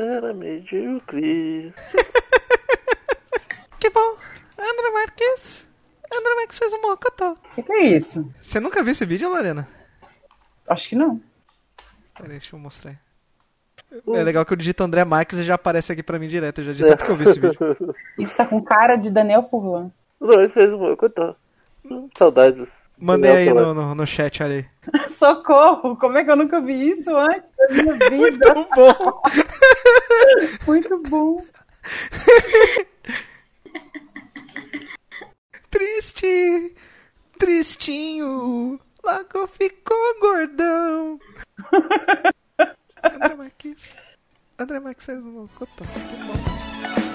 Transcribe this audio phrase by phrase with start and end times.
[0.00, 1.72] era medíocre.
[3.80, 4.16] Que bom.
[4.58, 5.66] André Marques.
[6.12, 7.32] André Marques fez um mocotó.
[7.32, 8.28] O que, que é isso?
[8.42, 9.68] Você nunca viu esse vídeo, Lorena?
[10.68, 11.20] Acho que não.
[12.14, 12.96] Peraí, deixa eu mostrar.
[13.90, 16.60] É legal que eu digito André Marques e já aparece aqui pra mim direto.
[16.60, 17.58] Eu já de tanto que eu vi esse vídeo.
[18.18, 19.90] Isso tá com cara de Daniel Furlan.
[20.20, 21.36] Não, ele fez um mocotó.
[21.84, 22.68] Hum, Saudades.
[23.00, 24.66] Mandei aí no, no, no chat, aí.
[25.18, 25.96] Socorro!
[25.96, 28.54] Como é que eu nunca vi isso antes da minha vida?
[28.54, 29.22] Muito bom.
[30.66, 31.44] Muito bom.
[35.70, 36.74] Triste,
[37.38, 41.20] tristinho, logo ficou gordão.
[43.04, 43.92] André Marques.
[44.58, 45.84] André Marques fez um mocotó.
[45.84, 47.07] Que bom.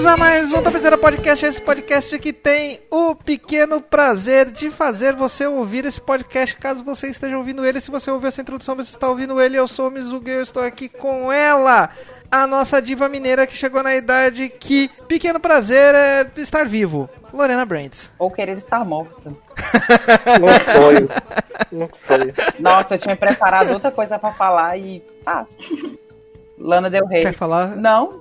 [0.00, 1.44] Bem-vindos a mais um Tapezeira Podcast.
[1.44, 7.08] Esse podcast que tem o pequeno prazer de fazer você ouvir esse podcast, caso você
[7.08, 7.82] esteja ouvindo ele.
[7.82, 9.58] Se você ouviu essa introdução, você está ouvindo ele.
[9.58, 11.90] Eu sou o Mizuga e eu estou aqui com ela,
[12.30, 17.08] a nossa diva mineira que chegou na idade que pequeno prazer é estar vivo.
[17.30, 18.10] Lorena Brands.
[18.18, 19.34] Ou querer estar morta.
[20.72, 21.08] Sonho.
[21.70, 22.32] Num sonho.
[22.58, 25.00] Nossa, eu tinha preparado outra coisa pra falar e.
[25.22, 25.46] Tá.
[26.60, 27.22] Lana Del Rey.
[27.22, 27.76] Quer falar?
[27.76, 28.20] Não,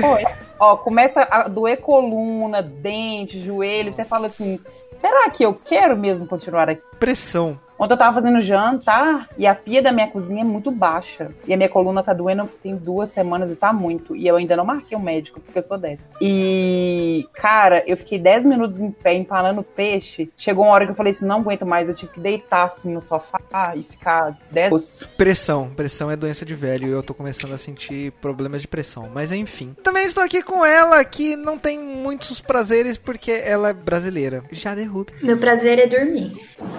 [0.00, 0.24] foi.
[0.58, 3.92] Ó, começa a doer coluna, dente, joelho.
[3.92, 4.58] Você fala assim:
[5.00, 6.82] será que eu quero mesmo continuar aqui?
[6.98, 7.58] Pressão.
[7.78, 11.30] Ontem eu tava fazendo jantar e a pia da minha cozinha é muito baixa.
[11.46, 14.14] E a minha coluna tá doendo tem duas semanas e tá muito.
[14.14, 16.02] E eu ainda não marquei um médico, porque eu sou dessa.
[16.20, 20.30] E, cara, eu fiquei 10 minutos em pé empanando peixe.
[20.38, 21.88] Chegou uma hora que eu falei assim: não aguento mais.
[21.88, 23.40] Eu tive que deitar assim no sofá
[23.74, 24.72] e ficar 10
[25.16, 25.68] Pressão.
[25.70, 29.10] Pressão é doença de velho e eu tô começando a sentir problemas de pressão.
[29.12, 29.74] Mas enfim.
[29.82, 34.42] Também estou aqui com ela, que não tem muitos prazeres porque ela é brasileira.
[34.50, 35.12] Já derrube.
[35.22, 36.32] Meu prazer é dormir.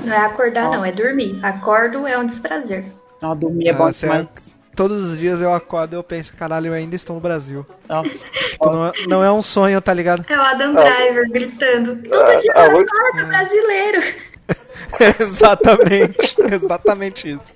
[0.04, 1.40] Não é acordar, não, é dormir.
[1.44, 2.85] Acordo é um desprazer.
[3.22, 4.28] Não, dormir é bom Nossa, demais.
[4.75, 7.66] Todos os dias eu acordo e eu penso, caralho, eu ainda estou no Brasil.
[7.88, 8.09] Nossa.
[8.09, 10.25] Tipo, não, é- não é um sonho, tá ligado?
[10.29, 11.96] É o Adam Driver gritando.
[11.96, 14.01] Todo Ah, dia ah, eu acordo, brasileiro.
[15.22, 16.35] exatamente.
[16.53, 17.56] Exatamente isso.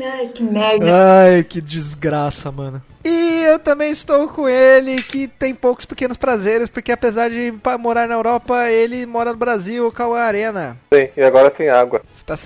[0.00, 0.86] Ai, que merda.
[1.24, 2.82] Ai, que desgraça, mano.
[3.04, 8.06] E eu também estou com ele, que tem poucos pequenos prazeres, porque apesar de morar
[8.06, 10.76] na Europa, ele mora no Brasil, Cauã Arena.
[10.92, 12.02] Sim, e agora sem água.
[12.12, 12.36] Você tá,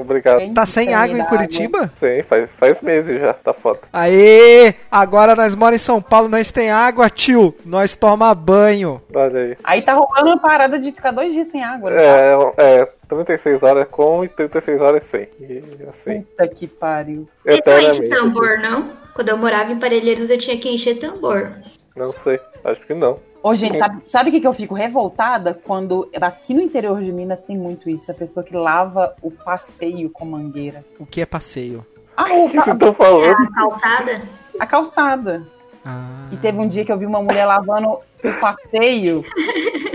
[0.00, 0.54] Obrigado.
[0.54, 1.90] Tá sem água em Curitiba?
[1.96, 3.80] Sim, faz, faz meses já, tá foda.
[3.92, 4.74] Aê!
[4.90, 7.54] Agora nós moramos em São Paulo, nós tem água, tio.
[7.64, 9.02] Nós toma banho.
[9.14, 9.56] Olha aí.
[9.64, 12.02] Aí tá rolando uma parada de ficar dois dias sem água, né?
[12.02, 15.28] É, é 36 horas com e 36 horas sem.
[15.40, 17.28] E assim, Puta que pariu.
[17.44, 18.90] Você não enche tambor, não?
[19.14, 21.52] Quando eu morava em Parelheiros, eu tinha que encher tambor.
[21.96, 23.18] Não sei, acho que não.
[23.42, 25.58] Ô, gente, sabe, sabe o que, que eu fico revoltada?
[25.64, 28.10] Quando aqui no interior de Minas tem muito isso.
[28.10, 30.84] A pessoa que lava o passeio com mangueira.
[30.98, 31.86] O que é passeio?
[32.16, 33.36] Ah, O o que pa- estão É falando?
[33.36, 34.22] a calçada?
[34.58, 35.46] a calçada.
[35.84, 39.22] Ah, E teve um dia que eu vi uma mulher lavando o passeio.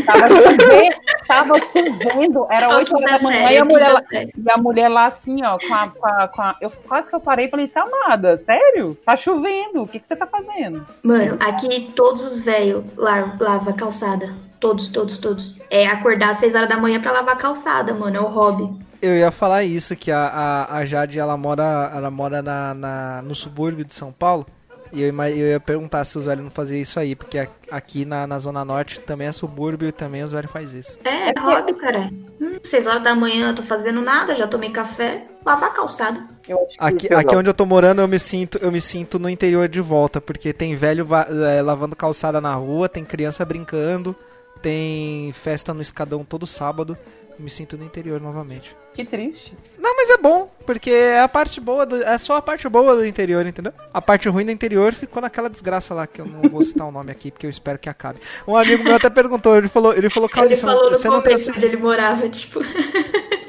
[0.05, 0.95] Tava chovendo,
[1.35, 3.53] tava chovendo, era Qual 8 quinta horas da manhã série?
[3.55, 6.41] e a, mulher lá, e a mulher lá assim, ó, com a, com a- com
[6.41, 8.97] a- Eu quase que eu parei e falei, "Isso, amada, sério?
[9.05, 10.85] Tá chovendo, o que, que você tá fazendo?
[11.03, 14.33] Mano, aqui todos os velhos la lavam a calçada.
[14.59, 15.57] Todos, todos, todos.
[15.69, 18.15] É acordar às 6 horas da manhã pra lavar calçada, mano.
[18.15, 18.69] É o hobby.
[19.01, 20.27] Eu ia falar isso, que a,
[20.69, 24.45] a, a Jade, ela mora, ela mora na, na- no subúrbio de São Paulo.
[24.93, 28.27] E eu, eu ia perguntar se os velhos não faziam isso aí, porque aqui na,
[28.27, 30.99] na Zona Norte também é subúrbio e também os velhos fazem isso.
[31.03, 32.11] É, é hobby, cara.
[32.39, 35.27] Hum, 6 horas da manhã eu tô fazendo nada, já tomei café.
[35.43, 36.23] Lavar a calçada.
[36.47, 37.39] Eu Aqui, que aqui não.
[37.39, 40.53] onde eu tô morando, eu me sinto, eu me sinto no interior de volta, porque
[40.53, 44.15] tem velho eh, lavando calçada na rua, tem criança brincando,
[44.61, 46.95] tem festa no escadão todo sábado.
[47.39, 48.75] Me sinto no interior novamente.
[48.93, 49.57] que triste.
[49.83, 52.95] Não, mas é bom, porque é a parte boa, do- é só a parte boa
[52.95, 53.73] do interior, entendeu?
[53.93, 56.91] A parte ruim do interior ficou naquela desgraça lá, que eu não vou citar o
[56.91, 58.17] nome aqui, porque eu espero que acabe.
[58.47, 60.95] Um amigo meu até perguntou, ele falou, ele falou, Ele Claudio, você falou não, no
[60.97, 62.61] você não começo onde ele morava, tipo.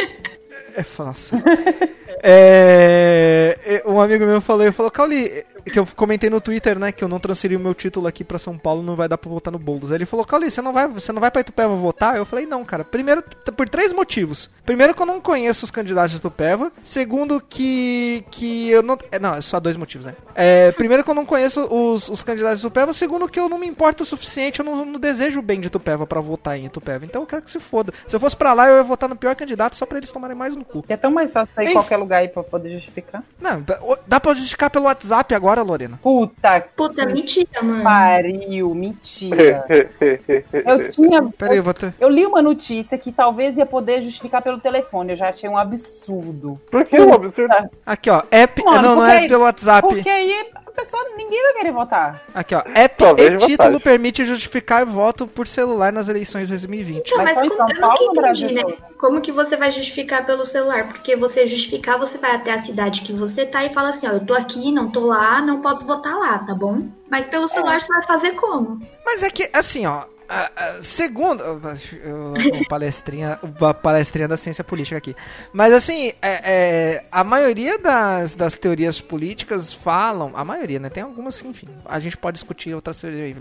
[0.76, 1.40] É fácil.
[2.22, 6.90] é, é, um amigo meu falou, ele falou, Cauli, que eu comentei no Twitter, né,
[6.90, 9.30] que eu não transferi o meu título aqui pra São Paulo, não vai dar pra
[9.30, 9.92] votar no Boulos.
[9.92, 12.16] Aí ele falou, Cauli, você não vai, você não vai pra Itupeva votar?
[12.16, 12.84] Eu falei, não, cara.
[12.84, 13.22] Primeiro,
[13.56, 14.50] por três motivos.
[14.66, 16.72] Primeiro que eu não conheço os candidatos de Itupeva.
[16.82, 20.14] Segundo que que eu não, é, não, é só dois motivos, né?
[20.34, 22.92] É, primeiro que eu não conheço os, os candidatos de Itupeva.
[22.92, 25.68] Segundo que eu não me importo o suficiente, eu não, não desejo o bem de
[25.68, 27.04] Itupeva pra votar em Itupeva.
[27.04, 27.92] Então eu quero que se foda.
[28.06, 30.36] Se eu fosse pra lá, eu ia votar no pior candidato só pra eles tomarem
[30.36, 30.84] mais no cu.
[30.88, 33.22] É tão mais fácil sair em qualquer lugar aí pra poder justificar.
[33.40, 35.98] Não, dá- dá pra justificar pelo WhatsApp agora, Lorena.
[36.02, 37.82] Puta que Puta, mentira, mano.
[37.84, 39.64] pariu, mentira.
[40.64, 41.22] Eu tinha.
[41.36, 41.94] Pera aí, eu, vou ter...
[42.00, 45.12] eu li uma notícia que talvez ia poder justificar pelo telefone.
[45.12, 46.60] Eu já achei um absurdo.
[46.70, 47.54] Por que é um absurdo?
[47.84, 48.22] Aqui, ó.
[48.30, 48.62] App.
[48.64, 49.86] Mano, não, não é aí- pelo WhatsApp.
[49.88, 52.22] Porque aí pessoa, ninguém vai querer votar.
[52.34, 52.62] Aqui, ó.
[52.74, 53.56] App Talvez e vantagem.
[53.56, 57.06] título permite justificar voto por celular nas eleições de 2020.
[57.06, 58.62] Então, Mas mas como, São eu Paulo nunca entendi, né?
[58.98, 60.88] Como que você vai justificar pelo celular?
[60.88, 64.12] Porque você justificar, você vai até a cidade que você tá e fala assim, ó,
[64.12, 66.86] eu tô aqui, não tô lá, não posso votar lá, tá bom?
[67.10, 68.80] Mas pelo celular você vai fazer como?
[69.04, 70.04] Mas é que, assim, ó.
[70.28, 71.42] A- a- segundo.
[71.42, 73.38] O, o palestrinha,
[73.82, 75.14] palestrinha da ciência política aqui.
[75.52, 80.32] Mas assim, é, é, a maioria das, das teorias políticas falam.
[80.34, 80.88] A maioria, né?
[80.88, 81.68] Tem algumas, enfim.
[81.84, 83.36] A gente pode discutir outras teorias,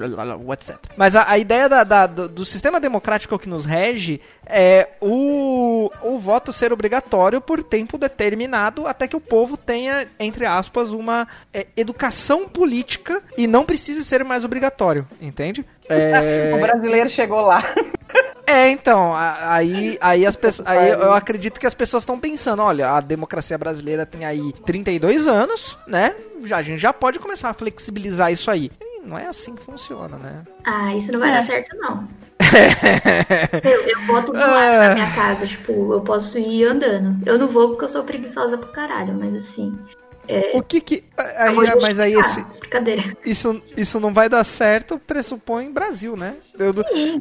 [0.54, 0.78] etc.
[0.98, 5.90] Mas a, a ideia da- da- do, do sistema democrático que nos rege é o,
[6.02, 11.28] o voto ser obrigatório por tempo determinado até que o povo tenha, entre aspas, uma
[11.54, 15.66] é, educação política e não precise ser mais obrigatório, entende?
[15.90, 17.74] É, O brasileiro chegou lá.
[18.48, 22.92] é, então, aí, aí, as pessoas, aí eu acredito que as pessoas estão pensando, olha,
[22.92, 26.16] a democracia brasileira tem aí 32 anos, né?
[26.46, 28.72] Já, a gente já pode começar a flexibilizar isso aí.
[29.06, 30.44] Não é assim que funciona, né?
[30.66, 31.34] Ah, isso não vai É.
[31.34, 32.08] dar certo, não.
[33.64, 37.18] eu, eu boto do lado da minha casa, tipo, eu posso ir andando.
[37.28, 39.78] Eu não vou porque eu sou preguiçosa pro caralho, mas assim.
[40.54, 41.04] O que que.
[41.18, 42.46] Aí, vou mas aí esse,
[43.26, 46.36] isso, isso não vai dar certo, pressupõe Brasil, né?
[46.58, 46.74] Eu-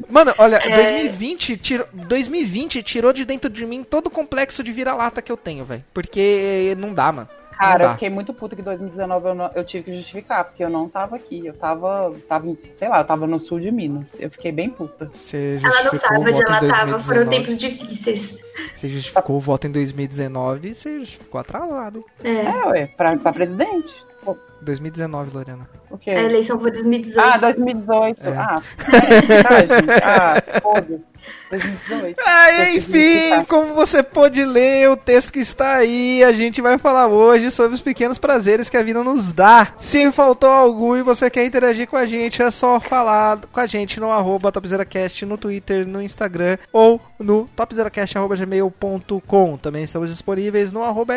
[0.09, 0.75] mano, olha, É.
[0.75, 5.37] 2020, tirou, 2020 tirou de dentro de mim todo o complexo de vira-lata que eu
[5.37, 5.83] tenho, velho.
[5.93, 7.29] Porque não dá, mano.
[7.57, 7.93] Cara, eu dá.
[7.93, 10.87] fiquei muito puta que em 2019 eu, não- eu tive que justificar, porque eu não
[10.89, 11.45] tava aqui.
[11.45, 14.05] Eu tava, tava, em- sei lá, eu tava no sul de Minas.
[14.19, 15.09] Eu fiquei bem puta.
[15.13, 17.29] Você Ela não sabe onde ela tava, foram 2019.
[17.29, 18.35] tempos difíceis.
[18.75, 22.03] Você justificou o voto em 2019 e você justificou atrasado.
[22.23, 22.33] É.
[22.45, 23.93] É, ué, pra, pra presidente.
[24.23, 25.67] Pô, 2019, Lorena.
[25.89, 26.11] o quê?
[26.11, 27.27] A eleição foi 2018.
[27.33, 28.23] Ah, 2018.
[28.23, 28.37] É.
[28.37, 28.55] Ah,
[29.43, 30.03] tá, gente.
[30.03, 31.12] Ah, foda-se.
[31.49, 32.17] 2018.
[32.25, 37.07] Ah, enfim, como você pôde ler o texto que está aí, a gente vai falar
[37.07, 39.73] hoje sobre os pequenos prazeres que a vida nos dá.
[39.77, 43.65] Se faltou algum e você quer interagir com a gente, é só falar com a
[43.65, 49.57] gente no arroba topzeracast, no Twitter, no Instagram ou no topzeracast.gmail.com.
[49.57, 51.13] Também estamos disponíveis no arroba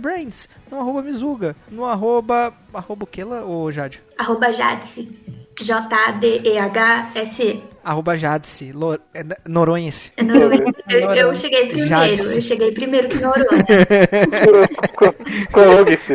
[0.00, 2.52] Brains, no arroba Mizuga, no arroba...
[2.72, 4.02] arroba o que ô Jade?
[4.18, 5.43] Arroba Jadse.
[5.60, 7.62] J-A-D-E-H-S-E.
[7.84, 8.98] Arroba Jadse, Lor...
[9.12, 10.10] é, Noronhense.
[10.16, 10.64] É Noronha.
[10.88, 11.88] Eu, eu cheguei primeiro.
[11.88, 12.36] Jadse.
[12.36, 13.48] Eu cheguei primeiro que Noronha.
[15.52, 16.14] Coloque-se.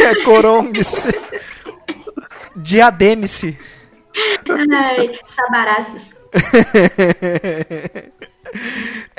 [0.00, 0.94] É Corongues.
[2.54, 3.58] Diademe-se.
[4.72, 6.14] Ai, Sabaraças.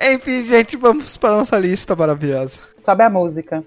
[0.01, 2.61] Enfim, gente, vamos para a nossa lista maravilhosa.
[2.79, 3.63] Sobe a música.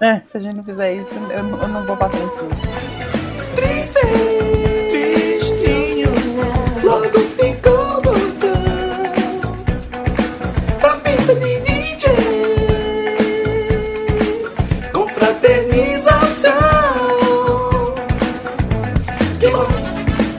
[0.00, 3.17] É, se a gente não fizer isso, eu, não- eu não vou passar em
[3.58, 4.88] tudo.
[4.90, 6.10] Tristinho,
[6.82, 9.02] logo ficou botão.
[10.80, 12.02] Faz pinta de DJ.
[14.92, 16.52] Confraternização.
[19.40, 19.66] Que bom,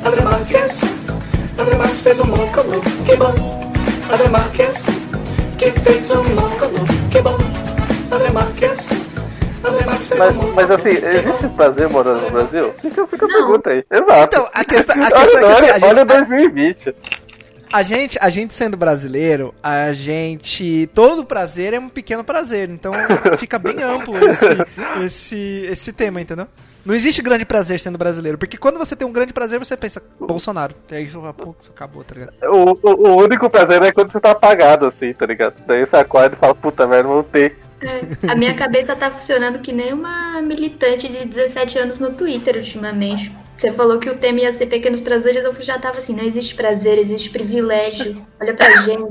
[0.05, 0.81] André Marques.
[1.57, 2.81] André Marques fez um móculo.
[3.05, 3.33] Que bom,
[4.11, 4.85] André Marques.
[5.57, 6.85] Que fez um móculo.
[7.11, 7.37] Que bom,
[8.11, 8.89] André Marques.
[9.61, 12.73] Mas, mas assim, existe prazer morando no Brasil?
[12.73, 13.85] Fica, fica a pergunta aí.
[13.89, 14.23] Exato.
[14.23, 16.95] Então, a questão, a olha, questão é que assim, olha, a, olha gente, 2020.
[17.71, 20.89] a, gente, a gente sendo brasileiro, a gente.
[20.93, 22.69] Todo prazer é um pequeno prazer.
[22.69, 22.93] Então
[23.37, 26.47] fica bem amplo esse, esse, esse tema, entendeu?
[26.85, 28.37] Não existe grande prazer sendo brasileiro.
[28.37, 30.73] Porque quando você tem um grande prazer, você pensa, Bolsonaro.
[30.91, 32.33] E aí pô, acabou, tá ligado?
[32.43, 35.55] O, o, o único prazer é quando você tá apagado, assim, tá ligado?
[35.67, 37.55] Daí você acorda e fala, puta merda, voltei.
[37.81, 42.57] É, a minha cabeça tá funcionando que nem uma militante de 17 anos no Twitter
[42.57, 43.31] ultimamente.
[43.57, 46.55] Você falou que o tema ia ser pequenos prazeres, eu já tava assim, não existe
[46.55, 48.25] prazer, existe privilégio.
[48.39, 49.03] Olha pra gente.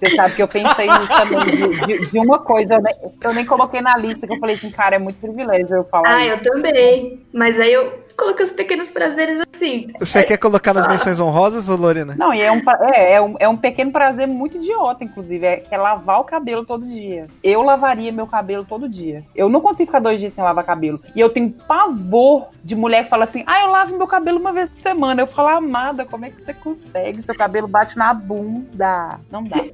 [0.00, 2.90] Você sabe que eu pensei nisso também, de, de- de uma coisa, né?
[3.22, 6.14] eu nem coloquei na lista, que eu falei assim, cara, é muito privilégio eu falar
[6.16, 6.44] Ah, isso.
[6.44, 7.24] eu também.
[7.32, 9.88] Mas aí eu coloquei os pequenos prazeres assim.
[9.98, 12.14] Você quer colocar nas menções honrosas, ô Lorena?
[12.16, 12.62] Não, e é um,
[12.92, 16.24] é, é, um, é um pequeno prazer muito idiota, inclusive, é, que é lavar o
[16.24, 17.26] cabelo todo dia.
[17.42, 19.24] Eu lavaria meu cabelo todo dia.
[19.34, 21.00] Eu não consigo ficar dois dias sem lavar cabelo.
[21.14, 24.52] E eu tenho pavor de mulher que fala assim, ah, eu lavo meu cabelo uma
[24.52, 25.22] vez por semana.
[25.22, 27.22] Eu falo, amada, como é que você consegue?
[27.22, 29.18] Seu cabelo bate na bunda.
[29.30, 29.64] Não dá.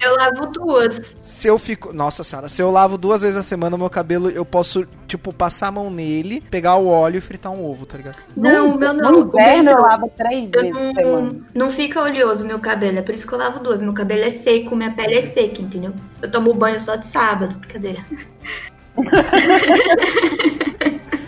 [0.00, 1.16] Eu lavo duas.
[1.22, 1.92] Se eu fico.
[1.92, 5.32] Nossa senhora, se eu lavo duas vezes a semana o meu cabelo, eu posso, tipo,
[5.32, 8.18] passar a mão nele, pegar o óleo e fritar um ovo, tá ligado?
[8.36, 9.12] Não, o meu não.
[9.12, 9.82] No O inverno eu não.
[9.82, 11.20] lavo três Eu vezes semana.
[11.20, 13.82] não, não fica oleoso meu cabelo, é por isso que eu lavo duas.
[13.82, 15.92] Meu cabelo é seco, minha pele é seca, entendeu?
[16.22, 18.04] Eu tomo banho só de sábado, brincadeira.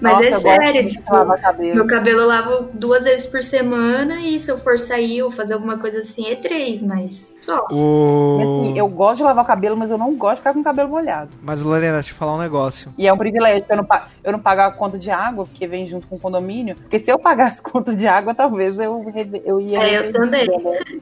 [0.00, 1.74] Mas Nossa, é eu gosto sério, tipo, cabelo.
[1.74, 5.54] meu cabelo eu lavo duas vezes por semana e se eu for sair ou fazer
[5.54, 7.66] alguma coisa assim é três, mas só.
[7.70, 8.38] O...
[8.40, 10.64] assim, eu gosto de lavar o cabelo, mas eu não gosto de ficar com o
[10.64, 11.30] cabelo molhado.
[11.42, 12.92] Mas, Lorena, deixa eu falar um negócio.
[12.98, 13.86] E é um privilégio eu não,
[14.24, 16.74] eu não pagar a conta de água, porque vem junto com o condomínio.
[16.76, 19.12] Porque se eu pagasse conta de água, talvez eu,
[19.44, 19.78] eu ia.
[19.78, 20.46] É, eu também.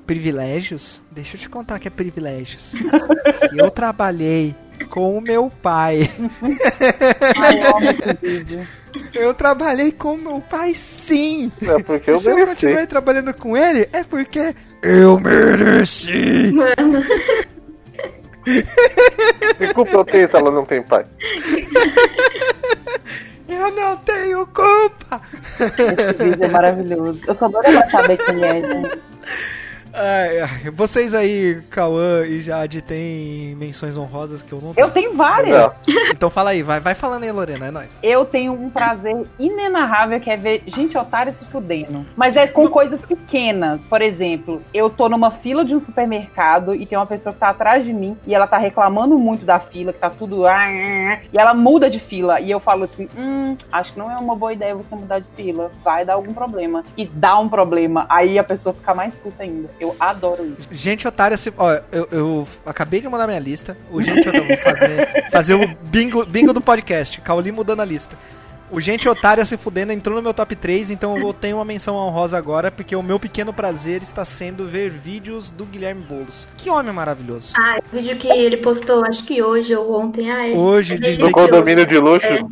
[0.06, 1.00] Privilégios?
[1.10, 2.72] Deixa eu te contar que é privilégios.
[3.34, 4.54] Se eu trabalhei
[4.88, 6.10] com o meu pai.
[7.36, 7.60] Ai,
[9.14, 9.22] eu.
[9.22, 11.52] Eu trabalhei com o meu pai, sim.
[11.62, 12.54] É porque eu Se eu mereci.
[12.54, 16.52] continuei trabalhando com ele, é porque eu mereci.
[16.52, 17.04] Mano,
[19.58, 21.04] Que culpa eu tenho se ela não tem pai?
[23.48, 25.22] Eu não tenho culpa.
[25.58, 27.18] Esse vídeo é maravilhoso.
[27.26, 28.98] Eu só pra saber quem é, gente.
[30.00, 34.86] Ai, vocês aí, Cauã e Jade, tem menções honrosas que eu não tenho.
[34.86, 35.72] Eu tenho várias.
[36.10, 37.90] Então fala aí, vai, vai falando aí, Lorena, é nóis.
[38.02, 42.04] Eu tenho um prazer inenarrável que é ver gente otária se fudendo.
[42.16, 43.80] Mas é com coisas pequenas.
[43.88, 47.50] Por exemplo, eu tô numa fila de um supermercado e tem uma pessoa que tá
[47.50, 50.46] atrás de mim e ela tá reclamando muito da fila, que tá tudo.
[50.46, 52.40] ah, ah, ah, E ela muda de fila.
[52.40, 55.26] E eu falo assim: hum, acho que não é uma boa ideia você mudar de
[55.36, 55.70] fila.
[55.84, 56.84] Vai dar algum problema.
[56.96, 58.06] E dá um problema.
[58.08, 59.68] Aí a pessoa fica mais puta ainda.
[59.78, 60.68] Eu adoro isso.
[60.70, 63.76] Gente otária, se, ó, eu, eu acabei de mandar minha lista.
[63.90, 67.20] O gente otária, vou fazer, fazer o bingo, bingo do podcast.
[67.20, 68.16] Cauli mudando a lista.
[68.70, 71.64] O Gente Otária se fudendo entrou no meu top 3, então eu vou ter uma
[71.64, 76.46] menção honrosa agora, porque o meu pequeno prazer está sendo ver vídeos do Guilherme Boulos.
[76.54, 77.54] Que homem maravilhoso.
[77.56, 80.30] ah, o vídeo que ele postou, acho que hoje ou ontem.
[80.30, 82.26] Ah, é, Hoje, é de- No condomínio de luxo?
[82.26, 82.44] É,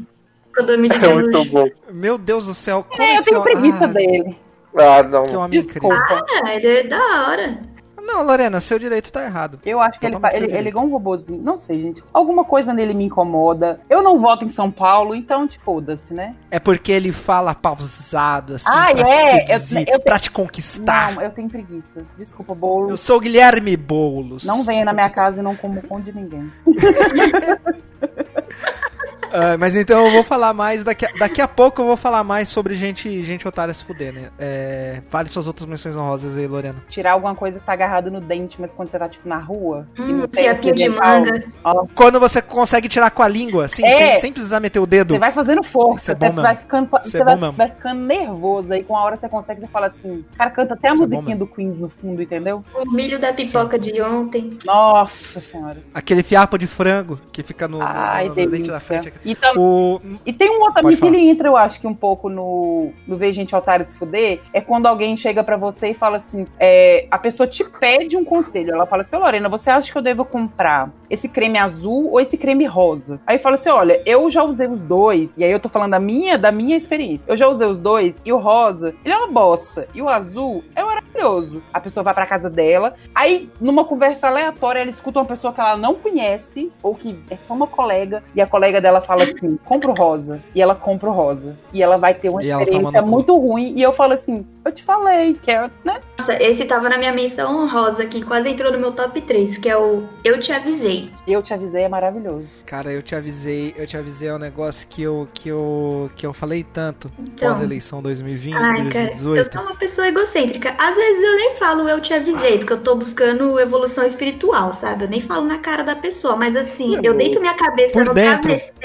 [0.57, 1.50] condomínio Isso é de muito luxo.
[1.50, 1.69] bom.
[1.93, 4.38] Meu Deus do céu, como É, eu esse tenho homem- preguiça ah, dele.
[4.78, 5.23] Ah, não.
[5.25, 5.90] Que homem incrível.
[5.92, 7.59] Ah, ele é da hora.
[8.02, 9.59] Não, Lorena, seu direito tá errado.
[9.66, 11.42] Eu acho que ele, ele, ele é um robozinho.
[11.42, 12.04] Não sei, gente.
[12.12, 13.80] Alguma coisa nele me incomoda.
[13.90, 16.37] Eu não voto em São Paulo, então te foda-se, né?
[16.49, 19.40] É porque ele fala pausado, assim, Ah, pra é?
[19.42, 21.14] te seduzir, Eu- eu- pra te conquistar.
[21.16, 22.06] Não, eu tenho preguiça.
[22.16, 22.90] Desculpa, bolo.
[22.90, 24.45] Eu sou o Guilherme Boulos.
[24.45, 26.49] Não venha na minha casa e não como pão de ninguém.
[29.33, 32.25] Ah, mas então eu vou falar mais, daqui a, daqui a pouco eu vou falar
[32.25, 34.30] mais sobre gente, gente otária se fuder, né?
[34.38, 36.76] É, fale suas outras menções honrosas aí, Lorena.
[36.88, 39.87] Tirar alguma coisa que tá agarrada no dente, mas quando você tá, tipo, na rua...
[39.99, 41.45] Hum, fiapinho de manga.
[41.64, 43.97] ó, Quando você consegue tirar com a língua, assim, É.
[43.97, 45.14] sem, sem precisar meter o dedo.
[45.14, 46.42] Você vai fazendo força, é bom você mesmo.
[46.42, 48.73] vai ficando, você é vai, vai ficando nervoso.
[48.73, 50.25] Aí com a hora você consegue, você fala assim...
[50.37, 52.64] Cara, canta até a Isso é musiquinha do Queens no fundo, entendeu?
[52.75, 54.59] O milho da pipoca de ontem.
[54.64, 55.78] Nossa senhora.
[55.92, 59.12] Aquele fiapo de frango que fica no, no, Ai, no, nos dentes da frente.
[59.25, 61.94] E, tam- O, e tem um outro também que ele entra, eu acho que um
[61.94, 65.94] pouco no, no Ver Gente Otário se Fuder, é quando alguém chega pra você e
[65.94, 69.70] fala assim, é, a pessoa te pede um conselho, ela fala assim, "Ô, Lorena, você
[69.70, 73.20] acha que eu devo comprar esse creme azul ou esse creme rosa?
[73.26, 76.00] Aí fala assim, olha, eu já usei os dois, e aí eu tô falando da
[76.00, 79.28] minha, da minha experiência, eu já usei os dois, e o rosa, ele é uma
[79.28, 81.62] bosta, e o azul é maravilhoso.
[81.73, 85.61] A pessoa vai pra casa dela, aí numa conversa aleatória, ela escuta uma pessoa que
[85.61, 89.58] ela não conhece, ou que é só uma colega, e a colega dela fala assim,
[89.64, 92.60] compra o rosa, e ela compra o rosa, e ela vai ter uma E ela
[92.64, 93.08] toma experiência cu.
[93.08, 96.00] muito ruim, e eu falo assim, eu te falei, que é, né?
[96.18, 99.68] Nossa, esse tava na minha menção honrosa que quase entrou no meu top 3, que
[99.68, 101.10] é o Eu Te Avisei.
[101.26, 102.46] Eu te avisei, é maravilhoso.
[102.64, 106.26] cara, eu te avisei, eu te avisei é um negócio que eu, que eu, que
[106.26, 107.50] eu falei tanto Então.
[107.50, 109.52] pós-eleição 2020, Ai, cara, eu 2018.
[109.52, 110.75] sou uma pessoa egocêntrica.
[110.78, 115.04] Às vezes eu nem falo eu te avisei, porque eu tô buscando evolução espiritual, sabe?
[115.04, 118.06] Eu nem falo na cara da pessoa, mas assim, Meu eu deito minha cabeça Por
[118.06, 118.42] no dentro.
[118.42, 118.76] travesseiro,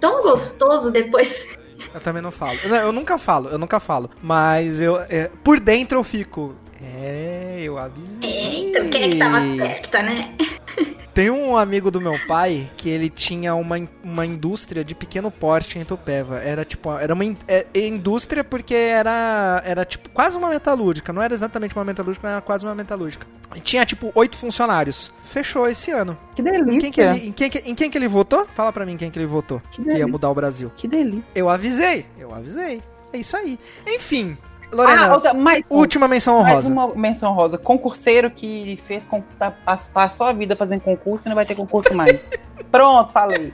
[0.00, 1.46] tão gostoso depois.
[1.94, 2.58] Eu também não falo.
[2.64, 4.10] Não, eu nunca falo, eu nunca falo.
[4.22, 4.98] Mas eu.
[5.08, 6.54] é, por dentro eu fico.
[6.82, 8.18] É, eu avisei.
[8.22, 10.34] É, então quem é que tava certa, né?
[11.14, 15.78] Tem um amigo do meu pai que ele tinha uma, uma indústria de pequeno porte
[15.78, 16.38] em Tupéva.
[16.38, 21.12] Era tipo, era uma in- é- é indústria porque era, era tipo quase uma metalúrgica.
[21.12, 23.26] Não era exatamente uma metalúrgica, mas era quase uma metalúrgica.
[23.54, 25.12] E tinha tipo oito funcionários.
[25.22, 26.16] Fechou esse ano.
[26.34, 26.80] Que Em delícia.
[26.80, 28.46] quem, que ele, em, quem que, em quem que ele votou?
[28.54, 29.60] Fala pra mim quem que ele votou.
[29.70, 30.72] Que Que ia mudar o Brasil.
[30.74, 31.24] Que delícia.
[31.34, 32.82] Eu avisei, eu avisei.
[33.12, 33.58] É isso aí.
[33.86, 34.38] Enfim,
[34.72, 36.68] Lorena, ah, outra, mais, última menção mais honrosa.
[36.68, 37.58] uma menção rosa.
[37.58, 39.02] Concurseiro que fez
[39.38, 42.18] tá- pas- passou a vida fazendo concurso e não vai ter concurso mais.
[42.72, 43.52] Pronto, falei.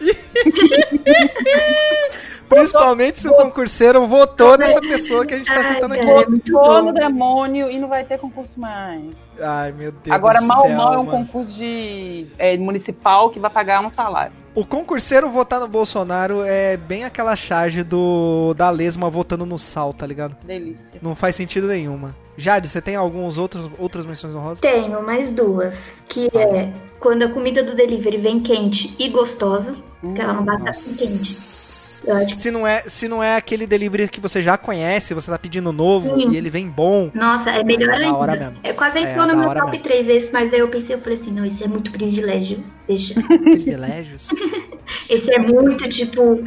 [2.48, 6.04] Principalmente se o concurseiro votou nessa pessoa que a gente tá citando aqui.
[6.04, 9.02] Votou no demônio e não vai ter concurso mais.
[9.40, 11.18] Ai, meu Deus Agora, do mal céu, mal é um mano.
[11.18, 14.32] concurso de é, municipal que vai pagar um salário.
[14.54, 19.92] O concurseiro votar no Bolsonaro é bem aquela charge do da lesma votando no sal,
[19.92, 20.36] tá ligado?
[20.44, 20.98] Delícia.
[21.02, 22.16] Não faz sentido nenhuma.
[22.38, 24.60] Jade, você tem alguns outros outras menções honrosas?
[24.60, 26.00] Tenho mais duas.
[26.08, 29.76] Que é quando a comida do delivery vem quente e gostosa.
[30.14, 30.98] Que ela não bata Nossa.
[30.98, 31.65] quente.
[32.28, 35.38] Que Se não é, se não é aquele delivery que você já conhece, você tá
[35.38, 36.30] pedindo novo Sim.
[36.30, 37.10] e ele vem bom.
[37.12, 38.44] Nossa, é melhor É da hora ainda.
[38.50, 38.60] mesmo.
[38.62, 39.82] É quase É entrou da no meu top mesmo.
[39.82, 42.62] 3 esse, mas daí eu pensei, eu falei assim, não, esse é muito privilégio.
[42.86, 43.14] Deixa.
[43.42, 44.28] Privilégios.
[45.10, 46.40] Esse é muito tipo,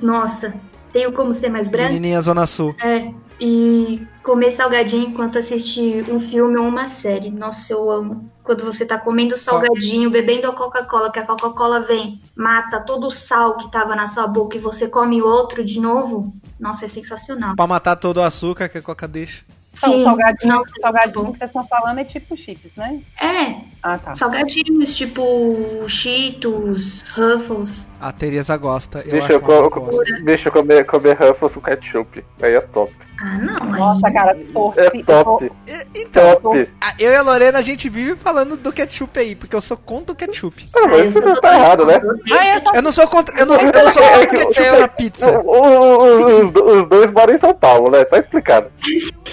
[0.00, 0.54] nossa,
[0.92, 1.88] tenho como ser mais branco?
[1.88, 2.74] Menininha Zona Sul.
[2.82, 3.10] É.
[3.40, 7.30] E comer salgadinho enquanto assiste um filme ou uma série.
[7.30, 8.30] Nossa, eu amo.
[8.42, 13.10] Quando você tá comendo salgadinho, bebendo a Coca-Cola, que a Coca-Cola vem, mata todo o
[13.10, 16.32] sal que tava na sua boca e você come outro de novo.
[16.58, 17.54] Nossa, é sensacional.
[17.54, 19.44] Pra matar todo o açúcar que a Coca deixa.
[19.80, 23.00] Salgadinho, nossa, salgadinho que vocês estão falando é tipo chips, né?
[23.20, 24.14] É, Ah, tá.
[24.14, 27.88] salgadinhos, tipo Cheetos, Ruffles.
[28.00, 29.00] A Teresa gosta.
[29.00, 30.04] Eu Deixa acho eu, co- gosta.
[30.24, 32.24] deixa eu comer, comer Ruffles com ketchup.
[32.40, 32.92] Aí é top.
[33.20, 33.66] Ah, não.
[33.72, 34.80] Nossa, cara, torci.
[34.80, 35.52] É top.
[35.94, 36.70] Então, Top.
[37.00, 40.12] eu e a Lorena, a gente vive falando do ketchup aí, porque eu sou contra
[40.12, 40.68] o ketchup.
[40.76, 42.00] Ah, mas isso não tá errado, né?
[42.32, 44.88] Ah, é, Eu não sou contra, eu não, eu não sou contra o ketchup na
[44.88, 45.40] pizza.
[45.40, 48.04] Os, os dois moram em São Paulo, né?
[48.04, 48.70] Tá explicado.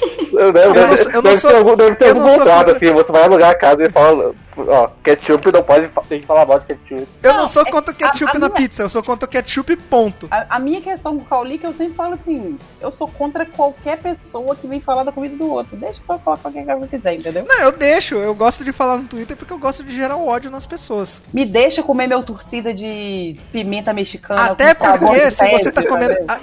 [0.54, 2.72] Deve, não sou- eu não deve sou- ter algum, deve ter eu algum contrato, contra-
[2.76, 6.46] assim, você vai alugar a casa e fala, ó, ketchup não pode, tem que falar
[6.46, 7.08] mal de ketchup.
[7.24, 9.04] Eu não Não, sou é- contra o ketchup a- a na minha- pizza, eu sou
[9.04, 10.28] contra o ketchup ponto.
[10.32, 13.08] A, a minha questão com o Cauli é que eu sempre falo assim, eu sou
[13.08, 15.76] contra qualquer pessoa que vem falar da comida do outro.
[15.78, 17.46] Deixa eu falar qualquer coisa que quiser, entendeu?
[17.48, 20.50] Não, eu deixo, eu gosto de falar no Twitter porque eu gosto de gerar ódio
[20.52, 21.22] nas pessoas.
[21.34, 24.46] Me deixa comer meu torcida de pimenta mexicana.
[24.52, 26.14] Até porque se você tá comendo.
[26.14, 26.26] né?
[26.28, 26.40] a-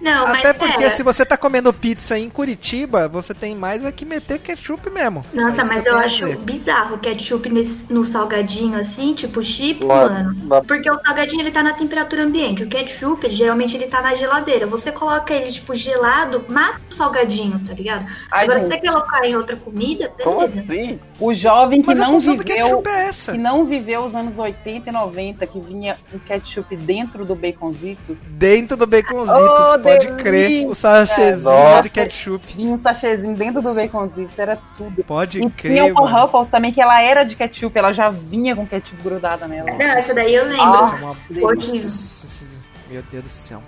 [0.00, 0.90] Não, mas Até porque é.
[0.90, 5.24] se você tá comendo pizza em Curitiba, você tem mais é que meter ketchup mesmo.
[5.32, 6.36] Nossa, mas eu acho dizer.
[6.38, 6.98] bizarro o
[7.40, 10.36] ketchup nesse- no salgadinho, assim, tipo chips, Lá- mano.
[10.48, 12.62] lá- Porque o salgadinho, ele tá na temperatura ambiente.
[12.62, 14.66] O ketchup, ele, geralmente, ele tá na geladeira.
[14.66, 18.04] Você coloca ele, tipo, gelado, mata o salgadinho, tá ligado?
[18.32, 18.74] Ai, Agora, se gente.
[18.76, 20.60] você quer colocar em outra comida, beleza.
[20.60, 20.98] assim?
[21.18, 22.82] O jovem que Mas não viveu.
[22.86, 23.32] é.
[23.32, 28.16] Que não viveu os anos 80 e 90, que vinha um ketchup dentro do baconzito,
[28.30, 30.12] Dentro do baconzitos, Oh, pode delícia!
[30.16, 30.66] crer.
[30.66, 31.82] O sachêzinho Nossa.
[31.82, 32.54] de ketchup.
[32.56, 35.04] vinha um sachêzinho dentro do baconzito, era tudo.
[35.04, 36.16] Pode E tinha crer, uma mano.
[36.26, 39.70] Ruffles também, que ela era de ketchup, ela já vinha com ketchup grudada nela.
[39.70, 40.62] Não, essa daí eu lembro.
[40.62, 43.62] Ah, é Meu Deus do céu.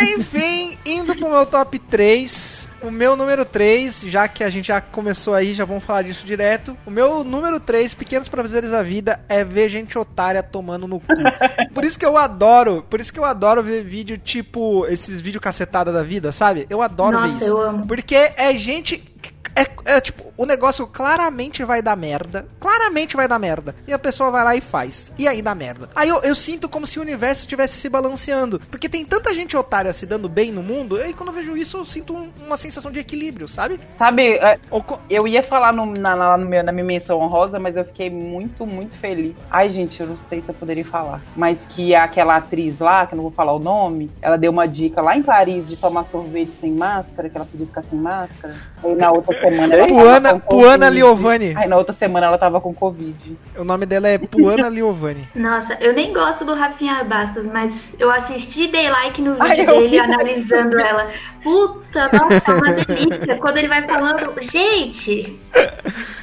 [0.00, 2.66] Enfim, indo pro meu top 3.
[2.82, 6.26] O meu número 3, já que a gente já começou aí, já vamos falar disso
[6.26, 6.76] direto.
[6.84, 11.06] O meu número 3, Pequenos Prazeres da Vida, é ver gente otária tomando no cu.
[11.72, 15.40] Por isso que eu adoro, por isso que eu adoro ver vídeo tipo, esses vídeo
[15.40, 16.66] cacetada da vida, sabe?
[16.68, 17.46] Eu adoro Nossa, ver isso.
[17.46, 17.86] eu amo.
[17.86, 19.02] Porque é gente.
[19.54, 22.46] É, é, tipo, o negócio claramente vai dar merda.
[22.60, 23.74] Claramente vai dar merda.
[23.86, 25.10] E a pessoa vai lá e faz.
[25.18, 25.88] E aí dá merda.
[25.94, 28.60] Aí eu, eu sinto como se o universo estivesse se balanceando.
[28.70, 30.98] Porque tem tanta gente otária se dando bem no mundo.
[30.98, 33.80] E aí quando eu vejo isso, eu sinto um- uma sensação de equilíbrio, sabe?
[33.98, 34.58] Sabe, é,
[35.08, 38.66] eu ia falar no- na, na- meu- na minha menção honrosa, mas eu fiquei muito,
[38.66, 39.34] muito feliz.
[39.50, 41.20] Ai, gente, eu não sei se eu poderia falar.
[41.34, 44.66] Mas que aquela atriz lá, que eu não vou falar o nome, ela deu uma
[44.68, 48.54] dica lá em Paris de tomar sorvete sem máscara, que ela podia ficar sem máscara.
[48.84, 49.86] Aí na outra semana ela
[50.30, 50.90] Puana, Puana.
[50.90, 51.54] Liovani.
[51.56, 53.36] Aí na outra semana ela tava com Covid.
[53.56, 55.28] O nome dela é Puana Liovani.
[55.34, 59.70] Nossa, eu nem gosto do Rafinha Bastos, mas eu assisti dei like no Ai, vídeo
[59.70, 61.10] eu dele analisando ela.
[61.46, 63.36] Puta, nossa, é uma delícia.
[63.36, 65.38] Quando ele vai falando, gente,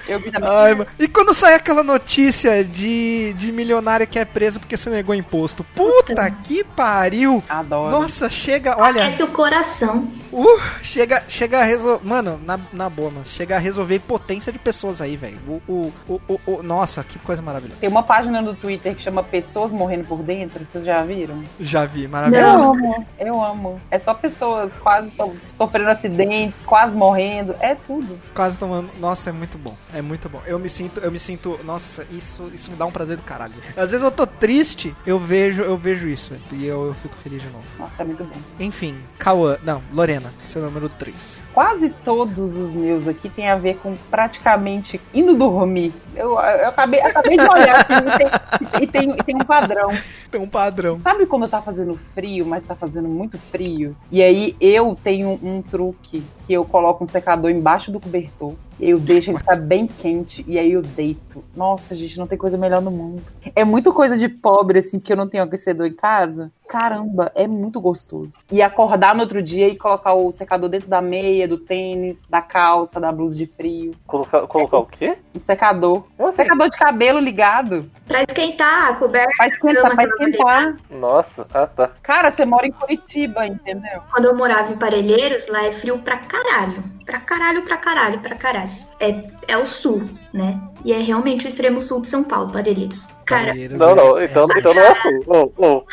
[0.05, 0.21] Eu.
[0.43, 0.87] Ai, mano.
[0.99, 5.63] E quando sai aquela notícia de, de milionário que é preso porque se negou imposto?
[5.63, 7.41] Puta que pariu!
[7.47, 7.89] Adoro.
[7.89, 9.01] Nossa, chega, olha.
[9.01, 10.09] aquece o coração.
[10.29, 12.05] Uh, chega, chega a resolver.
[12.05, 13.25] Mano, na, na boa, mano.
[13.25, 15.37] Chega a resolver potência de pessoas aí, velho.
[15.47, 17.79] O, o, o, o, o- Nossa, que coisa maravilhosa.
[17.79, 21.41] Tem uma página no Twitter que chama Pessoas Morrendo por Dentro, vocês já viram?
[21.61, 22.63] Já vi, Eu maravilhoso.
[22.73, 23.81] amo, eu amo.
[23.89, 25.12] É só pessoas quase
[25.57, 27.55] sofrendo acidentes, quase morrendo.
[27.59, 28.19] É tudo.
[28.33, 28.89] Quase tomando.
[28.99, 29.75] Nossa, é muito bom.
[29.93, 30.41] É muito bom.
[30.45, 31.59] Eu me sinto, eu me sinto.
[31.63, 33.53] Nossa, isso, isso me dá um prazer do caralho.
[33.77, 36.31] Às vezes eu tô triste, eu vejo, eu vejo isso.
[36.31, 37.65] velho, E eu, eu fico feliz de novo.
[37.77, 38.35] Nossa, é muito bom.
[38.59, 39.57] Enfim, Cauã.
[39.63, 41.42] Não, Lorena, seu número 3.
[41.53, 45.93] Quase todos os meus aqui tem a ver com praticamente indo dormir.
[46.15, 49.89] Eu, eu acabei, acabei de olhar assim, e, tem, e, tem, e tem um padrão.
[50.31, 50.99] Tem um padrão.
[50.99, 53.95] Sabe quando tá fazendo frio, mas tá fazendo muito frio?
[54.11, 58.53] E aí eu tenho um truque que eu coloco um secador embaixo do cobertor.
[58.79, 61.43] Eu deixo ele ficar bem quente e aí eu deito.
[61.55, 63.23] Nossa, gente, não tem coisa melhor no mundo.
[63.55, 66.51] É muito coisa de pobre, assim, que eu não tenho aquecedor em casa.
[66.67, 68.33] Caramba, é muito gostoso.
[68.51, 72.41] E acordar no outro dia e colocar o secador dentro da meia, do tênis, da
[72.41, 73.93] calça, da blusa de frio.
[74.07, 75.17] Colocar, colocar o quê?
[75.35, 76.03] Um secador.
[76.17, 76.31] Sei.
[76.31, 77.89] Secador de cabelo ligado.
[78.07, 79.31] Pra esquentar a coberta.
[79.37, 80.77] Pra esquentar, pra esquentar.
[80.89, 81.91] Nossa, ah tá.
[82.01, 84.01] Cara, você mora em Curitiba, entendeu?
[84.11, 86.83] Quando eu morava em Parelheiros, lá é frio pra caralho.
[87.05, 88.62] Pra caralho, pra caralho, pra caralho.
[88.99, 90.59] É, é o sul, né?
[90.85, 93.07] E é realmente o extremo sul de São Paulo, Parelheiros.
[93.25, 95.19] Cara, Não, é- não, então, então não é assim.
[95.27, 95.83] Ô, ô.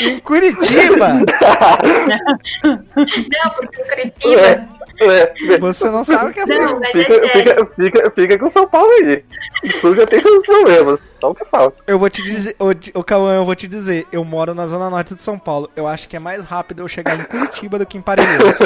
[0.00, 1.08] Em Curitiba,
[2.64, 4.68] não, porque o Curitiba.
[5.00, 6.46] É, é, você não sabe o que é.
[6.46, 9.24] Não, mas é fica, fica, fica, fica com São Paulo aí.
[9.64, 11.12] O Sul já tem seus problemas.
[11.20, 11.76] Só o que falta.
[11.86, 14.66] Eu vou te dizer, ô, Di- ô Cauã, eu vou te dizer, eu moro na
[14.66, 15.68] zona norte de São Paulo.
[15.74, 18.56] Eu acho que é mais rápido eu chegar em Curitiba do que em Parelheiros.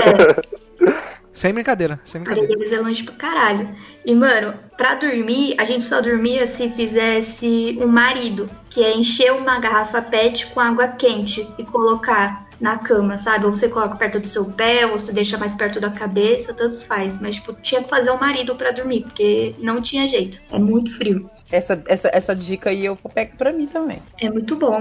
[1.37, 2.49] Sem brincadeira, sem brincadeira.
[2.49, 3.68] Parelheiros é longe pra caralho.
[4.07, 9.33] E, mano, pra dormir, a gente só dormia se fizesse um marido, que é encher
[9.33, 13.44] uma garrafa PET com água quente e colocar na cama, sabe?
[13.44, 16.85] Ou você coloca perto do seu pé, ou você deixa mais perto da cabeça, tanto
[16.87, 17.20] faz.
[17.20, 20.40] Mas, tipo, tinha que fazer um marido pra dormir, porque não tinha jeito.
[20.51, 21.31] É muito frio.
[21.51, 24.03] Essa, essa, essa dica aí eu pego pra mim também.
[24.20, 24.77] É muito bom.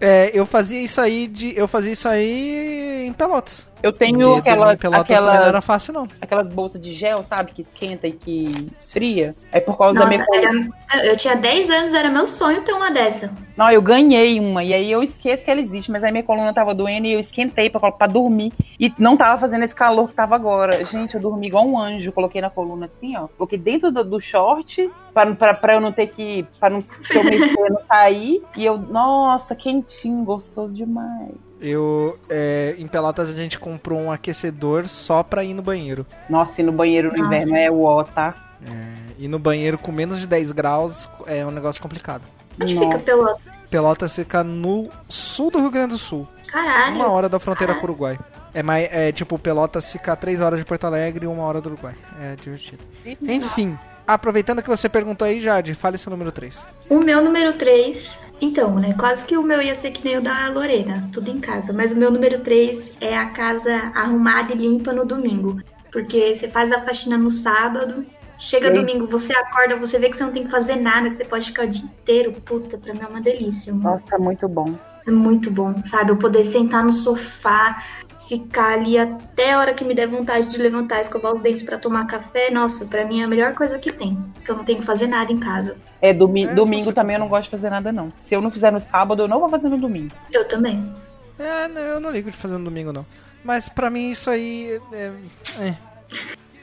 [0.00, 1.56] É, eu fazia isso aí de.
[1.56, 3.68] Eu fazia isso aí em Pelotas.
[3.82, 6.08] Eu tenho aquela, também não aquela, era fácil, não.
[6.20, 7.52] aquelas bolsas de gel, sabe?
[7.52, 9.34] Que esquenta e que esfria.
[9.52, 10.70] É por causa da Nossa, minha coluna.
[10.92, 13.30] era, eu tinha 10 anos, era meu sonho ter uma dessa.
[13.56, 14.62] Não, eu ganhei uma.
[14.64, 15.90] E aí eu esqueço que ela existe.
[15.90, 18.52] Mas aí minha coluna tava doendo e eu esquentei pra, pra dormir.
[18.78, 20.84] E não tava fazendo esse calor que tava agora.
[20.84, 22.12] Gente, eu dormi igual um anjo.
[22.12, 23.28] Coloquei na coluna assim, ó.
[23.36, 26.46] Coloquei dentro do, do short pra, pra, pra eu não ter que.
[26.58, 28.42] Pra não se eu mexer, não sair.
[28.56, 31.47] E eu, nossa, quentinho, gostoso demais.
[31.60, 32.16] Eu.
[32.28, 36.06] é, em Pelotas a gente comprou um aquecedor só pra ir no banheiro.
[36.28, 38.34] Nossa, e no banheiro no inverno é o ó, tá?
[38.66, 42.22] É, ir no banheiro com menos de 10 graus é um negócio complicado.
[42.60, 42.86] Onde Nossa.
[42.86, 43.42] fica Pelotas?
[43.70, 46.26] Pelotas fica no sul do Rio Grande do Sul.
[46.48, 46.96] Caralho.
[46.96, 48.18] Uma hora da fronteira com o Uruguai.
[48.54, 51.68] É, mais, é tipo, Pelotas fica 3 horas de Porto Alegre e uma hora do
[51.70, 51.94] Uruguai.
[52.20, 52.82] É divertido.
[53.22, 56.58] Enfim, aproveitando que você perguntou aí, Jade, fale seu número 3.
[56.88, 58.94] O meu número 3, então, né?
[58.94, 61.72] Quase que o meu ia ser que nem o da Lorena, tudo em casa.
[61.72, 65.60] Mas o meu número 3 é a casa arrumada e limpa no domingo.
[65.90, 68.06] Porque você faz a faxina no sábado,
[68.38, 68.74] chega aí?
[68.74, 71.46] domingo, você acorda, você vê que você não tem que fazer nada, que você pode
[71.46, 72.32] ficar o dia inteiro.
[72.44, 73.72] Puta, pra mim é uma delícia.
[73.72, 73.90] mano.
[73.90, 74.74] Nossa, é muito bom.
[75.06, 76.12] É muito bom, sabe?
[76.12, 77.82] Eu poder sentar no sofá,
[78.28, 81.78] ficar ali até a hora que me der vontade de levantar, escovar os dentes pra
[81.78, 82.50] tomar café.
[82.50, 84.18] Nossa, pra mim é a melhor coisa que tem.
[84.44, 85.76] Que eu não tenho que fazer nada em casa.
[86.00, 88.12] É, domi É, domingo você- também eu não gosto de fazer nada, não.
[88.26, 90.14] Se eu não fizer no sábado, eu não vou fazer no domingo.
[90.30, 90.92] Eu também.
[91.38, 93.06] É, não, eu não ligo de fazer no domingo, não.
[93.42, 94.78] Mas pra mim isso aí.
[94.92, 95.12] É,
[95.60, 95.74] é,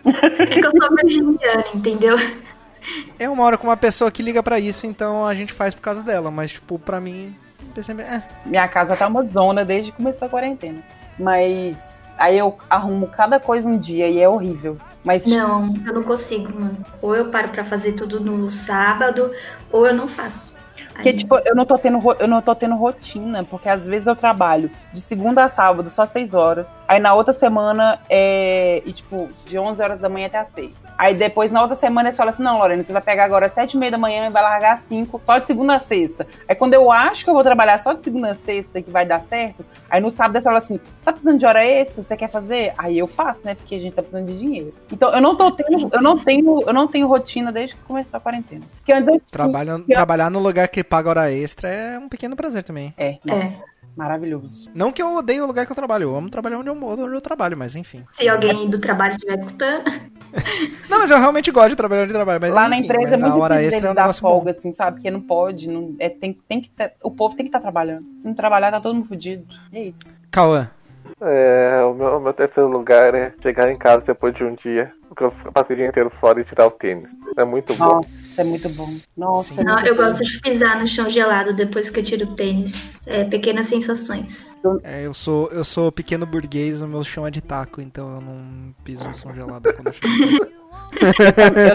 [0.05, 2.15] É que eu sou virginiana, entendeu?
[3.17, 5.81] é uma hora com uma pessoa que liga pra isso, então a gente faz por
[5.81, 6.29] causa dela.
[6.29, 7.35] Mas, tipo, pra mim.
[7.73, 10.81] percebe- É, Minha casa tá uma zona desde que começou a quarentena.
[11.19, 11.75] Mas
[12.17, 14.77] aí eu arrumo cada coisa um dia e é horrível.
[15.03, 16.77] Mas Não, eu não consigo, mano.
[17.01, 19.31] Ou eu paro pra fazer tudo no sábado,
[19.71, 20.54] ou eu não faço.
[20.95, 24.07] Porque, Aí- tipo, eu não, tô tendo, eu não tô tendo rotina, porque às vezes
[24.07, 26.65] eu trabalho de segunda a sábado, só seis horas.
[26.87, 28.81] Aí na outra semana é.
[28.85, 30.73] E, tipo, de 11 horas da manhã até as 6.
[30.97, 33.53] Aí depois, na outra semana, eles falam assim: não, Lorena, você vai pegar agora às
[33.53, 36.25] 7 e meia da manhã e vai largar às 5, só de segunda a sexta.
[36.47, 38.91] Aí quando eu acho que eu vou trabalhar só de segunda a sexta e que
[38.91, 42.03] vai dar certo, aí no sábado eles falam assim: tá precisando de hora extra?
[42.03, 42.73] Você quer fazer?
[42.77, 43.55] Aí eu faço, né?
[43.55, 44.73] Porque a gente tá precisando de dinheiro.
[44.91, 48.17] Então eu não tô tendo, eu não tenho, eu não tenho rotina desde que começou
[48.17, 48.61] a quarentena.
[48.77, 52.63] Porque antes eu trabalha, trabalhar no lugar que paga hora extra é um pequeno prazer
[52.63, 52.93] também.
[52.97, 53.51] É, É.
[53.95, 54.69] maravilhoso.
[54.73, 57.01] Não que eu odeie o lugar que eu trabalho, eu amo trabalhar onde eu, onde
[57.15, 58.03] eu trabalho, mas enfim.
[58.11, 59.83] Se alguém do trabalho estiver escutando,
[60.89, 62.41] Não, mas eu realmente gosto de trabalhar onde eu trabalho.
[62.41, 64.29] Mas Lá na enfim, empresa é muito a hora extra é um dar negócio bom.
[64.29, 64.97] folga, assim, sabe?
[64.97, 68.05] Porque não pode, não, é, tem, tem que ter- o povo tem que estar trabalhando.
[68.21, 69.45] Se não trabalhar, tá todo mundo fudido.
[69.71, 69.97] É isso.
[70.29, 70.69] Cauã,
[71.21, 74.91] É, o meu, o meu terceiro lugar é chegar em casa depois de um dia,
[75.07, 77.11] porque eu passei o dia inteiro fora e tirar o tênis.
[77.37, 77.85] É muito bom.
[77.85, 78.89] Nossa, é muito bom.
[79.15, 79.61] Nossa, Sim.
[79.61, 80.03] é Não, muito eu bom.
[80.03, 82.95] gosto de pisar no chão gelado depois que eu tiro o tênis.
[83.05, 84.55] É, pequenas sensações.
[84.83, 88.21] É, eu sou, eu sou pequeno burguês, o meu chão é de taco, então eu
[88.21, 90.47] não piso no som gelado quando eu chego.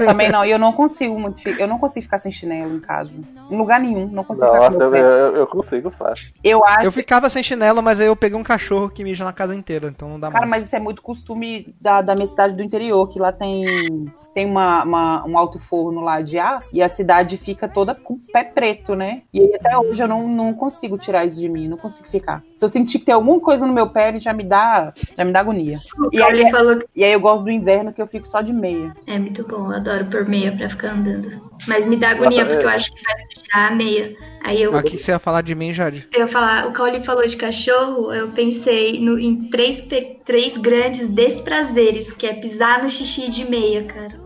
[0.01, 2.81] Eu também não, e eu não consigo muito, eu não consigo ficar sem chinelo em
[2.81, 3.13] casa.
[3.51, 6.31] Em lugar nenhum, não consigo ficar Nossa, com eu, eu, eu consigo fácil.
[6.43, 9.33] Eu acho, Eu ficava sem chinelo, mas aí eu peguei um cachorro que mija na
[9.33, 10.63] casa inteira, então não dá cara, mais.
[10.63, 14.47] mas isso é muito costume da, da minha cidade do interior, que lá tem tem
[14.47, 18.21] uma, uma- um alto forno lá de aço e a cidade fica toda com o
[18.33, 19.23] pé preto, né?
[19.33, 22.43] E aí até hoje eu não, não consigo tirar isso de mim, não consigo ficar.
[22.57, 25.25] Se eu sentir que tem alguma coisa no meu pé, ele já me dá, já
[25.25, 25.79] me dá agonia.
[25.99, 28.53] O E aí- falou E aí eu gosto do inverno que eu fico só de
[28.53, 28.95] meia.
[29.07, 31.50] é muito bom, eu adoro por meia pra ficar andando.
[31.67, 34.17] Mas me dá agonia, Nossa, porque eu acho que vai sujar a meia.
[34.43, 36.09] Aí eu, Mas o que, você ia falar de mim, Jade?
[36.13, 39.83] eu ia falar, o Cauli falou de cachorro, eu pensei no- em três,
[40.25, 44.19] três grandes desprazeres, que é pisar no xixi de meia, cara.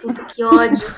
[0.00, 0.78] Puta que ódio.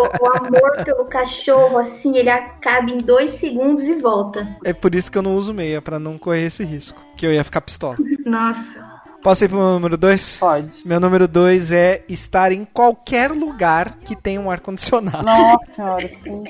[0.00, 4.48] o, o amor pelo cachorro, assim, ele acaba em dois segundos e volta.
[4.64, 7.00] é por isso que eu não uso meia, pra não correr esse risco.
[7.16, 7.96] Que eu ia ficar pistola.
[8.24, 8.87] Nossa.
[9.22, 10.36] Posso ir pro meu número 2?
[10.36, 10.70] Pode.
[10.84, 15.24] Meu número 2 é estar em qualquer lugar que tenha um ar-condicionado.
[15.24, 16.44] Nossa senhora, sim.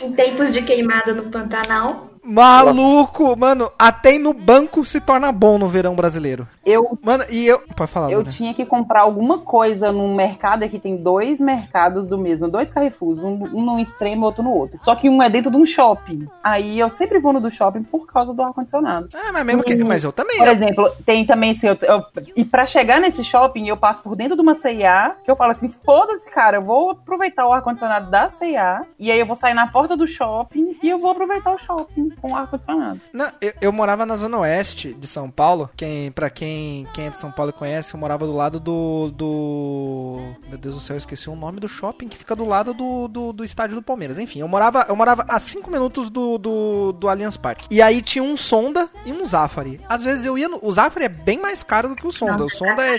[0.00, 3.36] Em tempos de queimada no Pantanal, Maluco!
[3.36, 6.46] Mano, até ir no banco se torna bom no verão brasileiro.
[6.64, 7.60] Eu Mano, e eu.
[7.76, 8.30] Pode falar, Eu Luna.
[8.30, 13.18] tinha que comprar alguma coisa num mercado aqui tem dois mercados do mesmo, dois Carrefours,
[13.20, 14.78] um, um no extremo e outro no outro.
[14.82, 16.28] Só que um é dentro de um shopping.
[16.42, 19.08] Aí eu sempre vou no do shopping por causa do ar condicionado.
[19.14, 19.76] É, mas mesmo que.
[19.84, 20.36] Mas eu também.
[20.38, 22.04] Por exemplo, tem também assim, eu, eu-
[22.36, 25.52] e pra chegar nesse shopping, eu passo por dentro de uma C&A, que eu falo
[25.52, 29.54] assim, foda-se, cara, eu vou aproveitar o ar-condicionado da C&A, e aí eu vou sair
[29.54, 33.00] na porta do shopping, e eu vou aproveitar o shopping com ar-condicionado.
[33.12, 35.70] Não, eu, eu morava na zona oeste de São Paulo.
[35.76, 39.10] Quem, pra quem, quem é de São Paulo e conhece, eu morava do lado do.
[39.10, 40.20] do.
[40.48, 43.08] Meu Deus do céu, eu esqueci o nome do shopping que fica do lado do,
[43.08, 44.18] do, do estádio do Palmeiras.
[44.18, 47.68] Enfim, eu morava, eu morava a 5 minutos do, do, do Allianz Parque.
[47.70, 49.80] E aí tinha um Sonda e um Zafari.
[49.88, 50.58] Às vezes eu ia no.
[50.62, 52.44] O Zafari é bem mais caro do que o Sonda.
[52.44, 52.98] O Sonda é.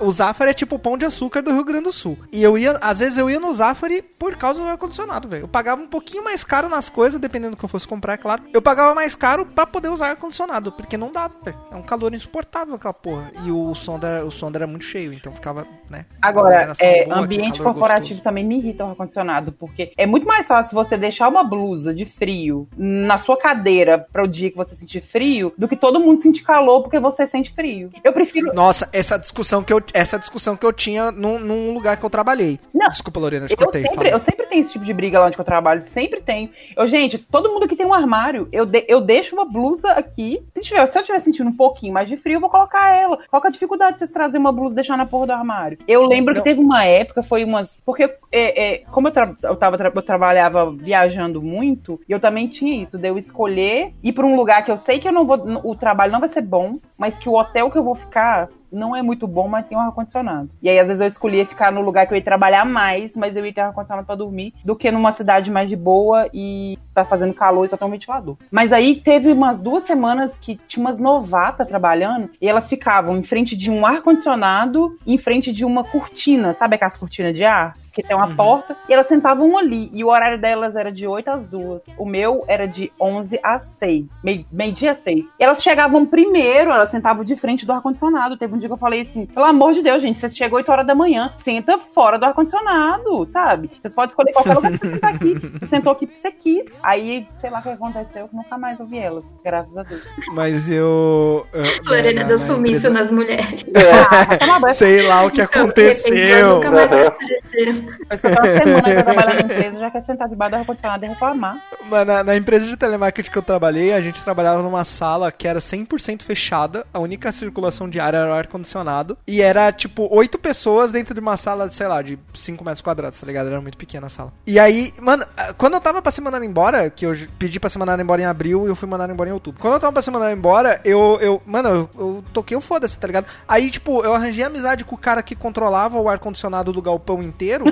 [0.00, 2.18] O Zafari é tipo pão de açúcar do Rio Grande do Sul.
[2.32, 5.44] E eu ia, às vezes eu ia no Zafari por causa do ar-condicionado, velho.
[5.44, 8.16] Eu pagava um pouquinho mais caro nas coisas, dependendo do que eu fosse comprar, é
[8.16, 8.42] claro.
[8.52, 11.56] Eu pagava mais caro pra poder usar ar-condicionado, porque não dava, velho.
[11.70, 13.32] É um calor insuportável aquela porra.
[13.44, 16.04] E o som era, o som era muito cheio, então ficava, né?
[16.20, 18.22] Agora, é, boa, ambiente corporativo gostoso.
[18.22, 22.04] também me irrita o ar-condicionado, porque é muito mais fácil você deixar uma blusa de
[22.04, 26.22] frio na sua cadeira para o dia que você sentir frio, do que todo mundo
[26.22, 27.90] sentir calor porque você sente frio.
[28.02, 28.52] Eu prefiro.
[28.52, 32.10] Nossa, essa discussão que eu, essa discussão que eu tinha num, num lugar que eu
[32.10, 32.58] trabalhei.
[32.74, 33.82] Não, Desculpa, Lorena, eu te cortei.
[33.86, 36.50] sempre, eu sempre tenho esse tipo de briga lá onde eu trabalho, sempre tenho.
[36.76, 40.42] Eu, gente, todo mundo que tem um armário, eu, de- eu deixo uma blusa aqui.
[40.54, 43.18] Se, tiver, se eu estiver sentindo um pouquinho mais de frio, eu vou colocar ela.
[43.30, 45.32] Qual que é a dificuldade de vocês trazerem uma blusa e deixar na porra do
[45.32, 45.78] armário?
[45.86, 46.40] Eu lembro Não.
[46.40, 47.76] que teve uma época, foi umas.
[47.84, 52.82] Porque, é, é, como eu, tra- eu, tava, eu trabalhava viajando muito, eu também tinha
[52.82, 55.38] isso, de eu escolher ir pra um lugar que eu sei que eu não vou.
[55.64, 58.96] O trabalho não vai ser bom, mas que o hotel que eu vou ficar não
[58.96, 60.50] é muito bom, mas tem um ar-condicionado.
[60.62, 63.36] E aí, às vezes, eu escolhia ficar no lugar que eu ia trabalhar mais, mas
[63.36, 67.04] eu ia ter ar-condicionado pra dormir, do que numa cidade mais de boa e tá
[67.04, 68.36] fazendo calor e só tem um ventilador.
[68.50, 73.22] Mas aí teve umas duas semanas que tinha umas novatas trabalhando e elas ficavam em
[73.22, 77.74] frente de um ar-condicionado em frente de uma cortina, sabe aquelas cortinas de ar?
[77.92, 78.36] Que tem uma Uhum.
[78.36, 79.90] porta, e elas sentavam ali.
[79.92, 81.82] E o horário delas era de 8 às 2.
[81.98, 84.06] O meu era de 11 às 6.
[84.24, 85.24] Meio- Meio-dia às 6.
[85.38, 88.36] E elas chegavam primeiro, elas sentavam de frente do ar-condicionado.
[88.36, 90.70] Teve um dia que eu falei assim: pelo amor de Deus, gente, você chegou 8
[90.72, 93.70] horas da manhã, senta fora do ar-condicionado, sabe?
[93.80, 95.32] Vocês podem escolher qualquer lugar que você sentar aqui.
[95.62, 96.66] Você sentou aqui porque você quis.
[96.82, 100.02] Aí, sei lá o que aconteceu, nunca mais ouvi elas, graças a Deus.
[100.32, 101.46] Mas eu.
[101.52, 103.64] eu Lorena na- deu sumiço empresa- nas mulheres.
[104.10, 104.74] Ah, vai tomar banho.
[104.74, 106.54] Sei lá o que Então, aconteceu.
[106.56, 107.81] nunca mais apareceram.
[108.20, 111.56] Semana que eu na empresa, já quer sentar debaixo do ar-condicionado e reclamar.
[111.88, 115.46] Mas na, na empresa de telemarketing que eu trabalhei, a gente trabalhava numa sala que
[115.46, 120.38] era 100% fechada, a única circulação de ar era o ar-condicionado, e era tipo oito
[120.38, 123.48] pessoas dentro de uma sala, sei lá, de 5 metros quadrados, tá ligado?
[123.48, 124.32] Era muito pequena a sala.
[124.46, 125.24] E aí, mano,
[125.56, 128.24] quando eu tava pra ser mandado embora, que eu pedi pra ser mandado embora em
[128.24, 129.60] abril e eu fui mandado embora em outubro.
[129.60, 132.98] Quando eu tava pra ser mandado embora, eu, eu mano, eu, eu toquei o foda-se,
[132.98, 133.26] tá ligado?
[133.46, 137.64] Aí, tipo, eu arranjei amizade com o cara que controlava o ar-condicionado do galpão inteiro.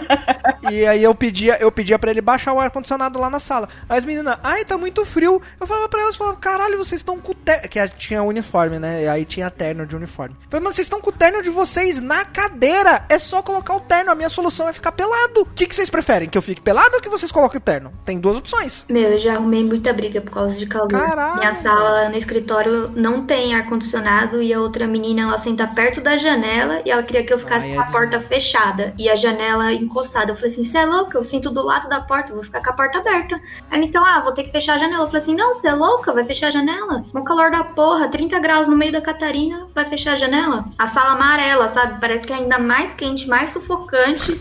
[0.70, 3.68] E aí eu pedia, eu pedia pra ele baixar o ar-condicionado lá na sala.
[3.88, 5.40] Aí as meninas, ai, tá muito frio.
[5.58, 7.68] Eu falava pra elas, falava, caralho, vocês estão com o terno.
[7.68, 9.04] Que tinha uniforme, né?
[9.04, 10.36] E aí tinha terno de uniforme.
[10.44, 13.04] Eu falei, mano, vocês estão com o terno de vocês na cadeira.
[13.08, 14.10] É só colocar o terno.
[14.10, 15.42] A minha solução é ficar pelado.
[15.42, 16.28] O que, que vocês preferem?
[16.28, 17.92] Que eu fique pelado ou que vocês coloquem o terno?
[18.04, 18.84] Tem duas opções.
[18.88, 20.88] Meu, eu já arrumei muita briga por causa de calor.
[20.88, 21.38] Caralho.
[21.38, 26.16] Minha sala no escritório não tem ar-condicionado e a outra menina ela senta perto da
[26.16, 29.14] janela e ela queria que eu ficasse Ai, com a é porta fechada e a
[29.14, 30.30] janela encostada.
[30.30, 31.18] Eu falei assim: você é louca?
[31.18, 33.40] Eu sinto do lado da porta, vou ficar com a porta aberta.
[33.70, 35.04] Ela, então, ah, vou ter que fechar a janela.
[35.04, 36.12] Eu falei assim, não, você é louca?
[36.12, 37.04] Vai fechar a janela?
[37.12, 40.64] No calor da porra, 30 graus no meio da Catarina, vai fechar a janela?
[40.78, 42.00] A sala amarela, sabe?
[42.00, 44.40] Parece que é ainda mais quente, mais sufocante.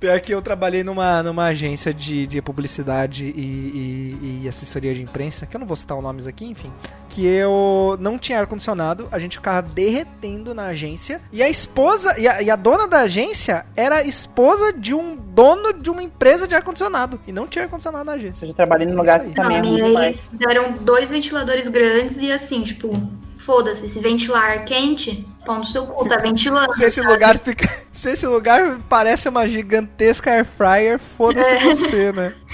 [0.00, 5.02] Pior que eu trabalhei numa, numa agência de, de publicidade e, e, e assessoria de
[5.02, 6.72] imprensa, que eu não vou citar os nomes aqui, enfim.
[7.08, 11.20] Que eu não tinha ar-condicionado, a gente ficava derretendo na agência.
[11.32, 15.72] E a esposa, e a, e a dona da agência era esposa de um dono
[15.72, 17.18] de uma empresa de ar-condicionado.
[17.26, 18.44] E não tinha ar-condicionado na agência.
[18.44, 19.58] Eu já trabalhei num lugar Isso também.
[19.58, 20.06] é Não, e aí demais.
[20.16, 22.90] eles deram dois ventiladores grandes e assim, tipo,
[23.38, 26.72] foda-se, se ventilar quente, pão no seu cu, tá ventilando.
[26.74, 27.12] Se esse sabe?
[27.12, 27.68] lugar fica.
[27.98, 31.64] Se esse lugar parece uma gigantesca air fryer, foda-se É.
[31.64, 32.32] você, né?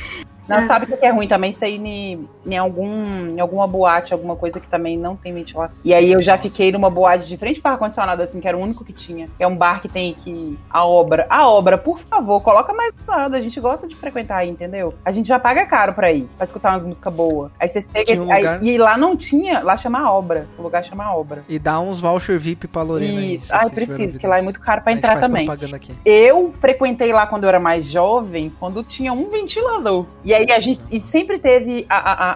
[0.48, 1.52] Não, sabe o que é ruim também?
[1.52, 5.76] Você ir em, em, algum, em alguma boate, alguma coisa que também não tem ventilação.
[5.84, 8.60] E aí eu já fiquei numa boate de frente para ar-condicionado, assim, que era o
[8.60, 9.28] único que tinha.
[9.38, 11.26] É um bar que tem aqui a obra.
[11.30, 13.34] A obra, por favor, coloca mais lado.
[13.36, 14.94] A gente gosta de frequentar aí, entendeu?
[15.04, 17.50] A gente já paga caro pra ir, pra escutar umas músicas boas.
[17.58, 20.46] Aí você chega um aí- lugar- e lá não tinha, lá chama a obra.
[20.58, 21.42] O lugar chama a obra.
[21.48, 23.36] E dá uns voucher VIP pra Lorena aí.
[23.36, 23.54] Isso.
[23.54, 25.46] Ai, preciso, porque lá é muito caro pra A entrar também.
[26.04, 30.06] Eu frequentei lá quando eu era mais jovem, quando tinha um ventilador.
[30.24, 32.34] E aí a gente e sempre teve a- a-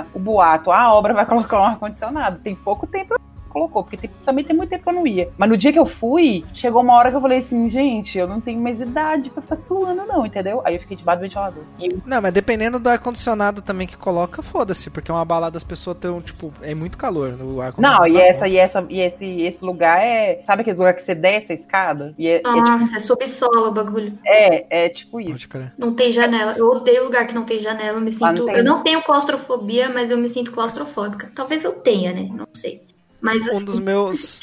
[0.00, 2.40] a- o boato, "Ah, a obra vai colocar um ar-condicionado.
[2.40, 3.14] Tem pouco tempo
[3.48, 5.30] colocou, porque tem- também tem muito tempo que eu não ia.
[5.36, 8.26] Mas no dia que eu fui, chegou uma hora que eu falei assim, gente, eu
[8.26, 10.60] não tenho mais idade pra ficar suando, não, entendeu?
[10.64, 11.62] Aí eu fiquei debaixo do ventilador.
[11.78, 15.56] E eu, Não, mas dependendo do ar-condicionado também que coloca, foda-se, porque é uma balada
[15.56, 18.08] as pessoas estão, tipo, é muito calor no ar-condicionado.
[18.08, 20.42] não, e essa, e essa, e esse, esse lugar é.
[20.46, 22.14] Sabe aquele lugar que você desce a escada?
[22.18, 24.18] E é, é, tipo, Nossa, é subsolo o bagulho.
[24.26, 25.30] é, é tipo isso.
[25.30, 25.72] Pode crer.
[25.78, 26.54] Não tem janela.
[26.56, 27.98] Eu odeio lugar que não tem janela.
[27.98, 28.44] Eu me não sinto.
[28.46, 28.56] tem.
[28.56, 31.30] Eu não tenho claustrofobia, mas eu me sinto claustrofóbica.
[31.34, 32.28] Talvez eu tenha, né?
[32.32, 32.82] Não sei.
[33.20, 34.40] Mas Um assim, dos meus.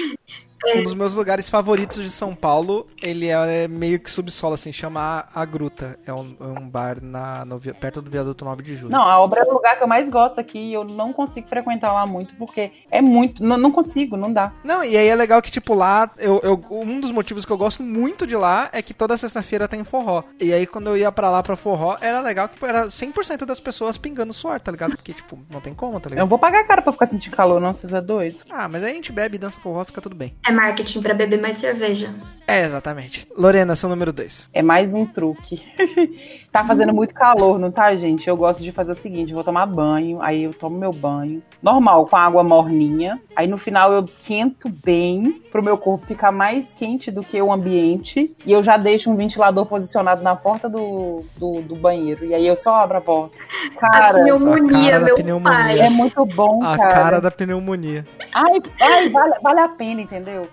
[0.75, 5.25] Um dos meus lugares favoritos de São Paulo, ele é meio que subsolo, assim, chama
[5.33, 5.97] A Gruta.
[6.05, 8.91] É um, é um bar na, no perto do viaduto 9 de julho.
[8.91, 11.47] Não, a obra é o lugar que eu mais gosto aqui e eu não consigo
[11.47, 13.43] frequentar lá muito porque é muito.
[13.43, 14.51] Não, não consigo, não dá.
[14.63, 17.57] Não, e aí é legal que, tipo, lá, eu, eu- um dos motivos que eu
[17.57, 20.23] gosto muito de lá é que toda sexta-feira tem forró.
[20.39, 23.59] E aí, quando eu ia pra lá pra forró, era legal que era 100% das
[23.59, 24.95] pessoas pingando suor, tá ligado?
[24.95, 26.23] Porque, tipo, não tem como, tá Eu ligado?
[26.23, 28.37] não vou pagar cara pra ficar sentindo calor, não, vocês é doido.
[28.49, 30.35] Ah, mas aí a gente bebe, dança forró, fica tudo bem.
[30.45, 32.09] é marketing pra beber mais cerveja.
[32.47, 33.27] É, exatamente.
[33.35, 34.49] Lorena, seu número 2.
[34.53, 35.63] É mais um truque.
[36.51, 38.27] tá fazendo muito calor, não tá, gente?
[38.27, 41.41] Eu gosto de fazer o seguinte: eu vou tomar banho, aí eu tomo meu banho,
[41.61, 43.19] normal, com água morninha.
[43.35, 47.51] Aí no final eu quento bem pro meu corpo ficar mais quente do que o
[47.51, 48.31] ambiente.
[48.45, 52.25] E eu já deixo um ventilador posicionado na porta do, do, do banheiro.
[52.25, 53.35] E aí eu só abro a porta.
[53.79, 55.51] Cara, a pneumonia, a cara da meu pneumonia.
[55.63, 55.79] pai.
[55.79, 56.93] é muito bom, A cara.
[56.93, 58.05] cara da pneumonia.
[58.31, 60.44] Ai, ai vale, vale a pena, entendeu?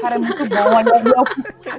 [0.00, 0.80] Cara, é muito bom.
[1.16, 1.24] Eu,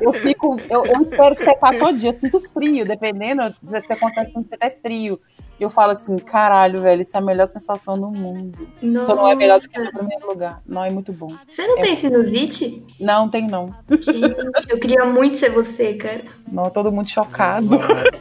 [0.01, 2.09] eu, fico, eu, eu espero secar todo dia.
[2.11, 3.53] Eu sinto frio, dependendo,
[3.85, 5.19] se acontece com até frio.
[5.59, 8.67] E eu falo assim, caralho, velho, isso é a melhor sensação do mundo.
[9.05, 9.97] Só não é melhor do que no Nossa.
[9.97, 10.61] primeiro lugar.
[10.67, 11.33] Não, é muito bom.
[11.47, 12.83] Você não tem sinusite?
[12.99, 13.73] Não, tem não.
[13.89, 16.21] Gente, eu queria muito ser você, cara.
[16.51, 17.69] Não, todo mundo chocado.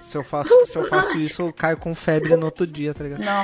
[0.01, 3.05] Se eu, faço, se eu faço isso, eu caio com febre no outro dia, tá
[3.05, 3.23] ligado?
[3.23, 3.43] Não,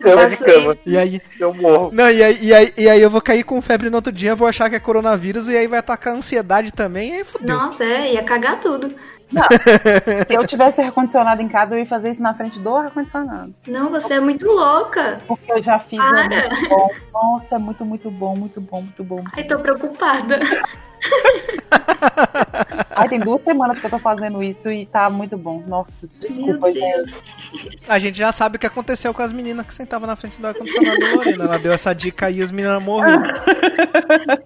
[0.00, 0.76] Cama de cama.
[0.86, 1.90] E aí, Eu morro.
[1.92, 4.34] Não, e aí, e, aí, e aí eu vou cair com febre no outro dia,
[4.34, 7.54] vou achar que é coronavírus e aí vai atacar a ansiedade também, e aí fodeu.
[7.54, 8.94] Nossa, é, ia cagar tudo.
[10.26, 13.52] se eu tivesse ar-condicionado em casa, eu ia fazer isso na frente do ar-condicionado.
[13.66, 15.18] Não, você é muito louca.
[15.26, 16.48] Porque eu já fiz, é Para.
[16.50, 16.90] muito bom.
[17.12, 19.24] Nossa, é muito, muito bom, muito bom, muito bom.
[19.36, 20.40] Ai, tô preocupada.
[22.96, 25.62] Ai, tem duas semanas que eu tô fazendo isso e tá muito bom.
[25.66, 25.90] Nossa,
[26.20, 27.14] desculpa, Meu gente.
[27.88, 30.46] A gente já sabe o que aconteceu com as meninas que sentavam na frente do
[30.46, 31.44] ar-condicionado da Lorena.
[31.44, 33.22] Ela deu essa dica aí e as meninas morreram.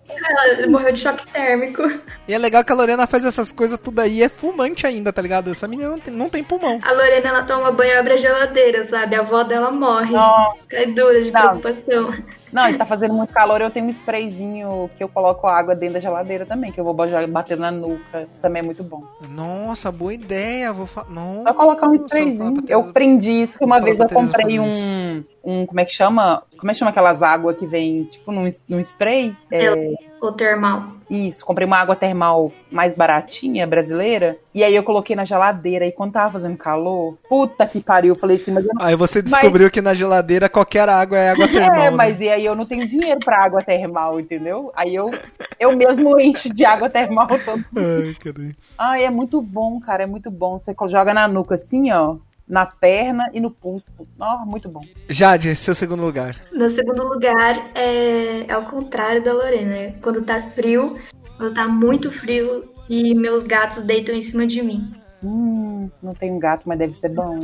[0.08, 1.82] Ela morreu de choque térmico.
[2.26, 5.12] E é legal que a Lorena faz essas coisas tudo aí e é fumante ainda,
[5.12, 5.50] tá ligado?
[5.50, 6.78] Essa menina não tem, não tem pulmão.
[6.82, 9.14] A Lorena, ela toma banho e abre a geladeira, sabe?
[9.14, 10.12] A avó dela morre.
[10.12, 10.58] Nossa.
[10.68, 11.40] Cai dura de Não.
[11.40, 12.14] preocupação.
[12.52, 15.94] Não, e tá fazendo muito calor, eu tenho um sprayzinho que eu coloco água dentro
[15.94, 18.22] da geladeira também, que eu vou bater na nuca.
[18.22, 19.02] Isso também é muito bom.
[19.28, 20.72] Nossa, boa ideia.
[20.72, 21.04] Vou fa...
[21.08, 21.42] Não.
[21.42, 22.64] Só colocar um sprayzinho.
[22.68, 25.64] Eu prendi isso que uma vez eu comprei um, um.
[25.64, 26.42] Como é que chama?
[26.58, 29.34] Como é que chama aquelas águas que vem, tipo, num, num spray?
[29.50, 30.98] É, O termal.
[31.08, 35.92] Isso, comprei uma água termal mais baratinha, brasileira, e aí eu coloquei na geladeira, e
[35.92, 39.22] quando tava fazendo calor, puta que pariu, eu falei assim, mas eu não Aí você
[39.22, 41.74] descobriu que na geladeira qualquer água é água termal.
[41.76, 41.96] É, né?
[41.96, 44.70] mas e aí eu não tenho dinheiro pra água termal, entendeu?
[44.76, 45.10] Aí eu,
[45.58, 47.64] eu mesmo encho de água termal todo.
[47.74, 48.56] Ai, caralho.
[48.76, 50.58] Ai, é muito bom, cara, é muito bom.
[50.58, 52.16] Você joga na nuca assim, ó,
[52.48, 53.84] na perna e no pulso.
[54.18, 54.80] Ó, muito bom.
[55.08, 56.36] Jade, seu segundo lugar.
[56.52, 59.94] Meu segundo lugar é, é o contrário da Lorena.
[60.00, 60.98] Quando tá frio,
[61.36, 64.92] quando tá muito frio e meus gatos deitam em cima de mim.
[65.22, 67.38] Hum, não tenho gato, mas deve ser bom.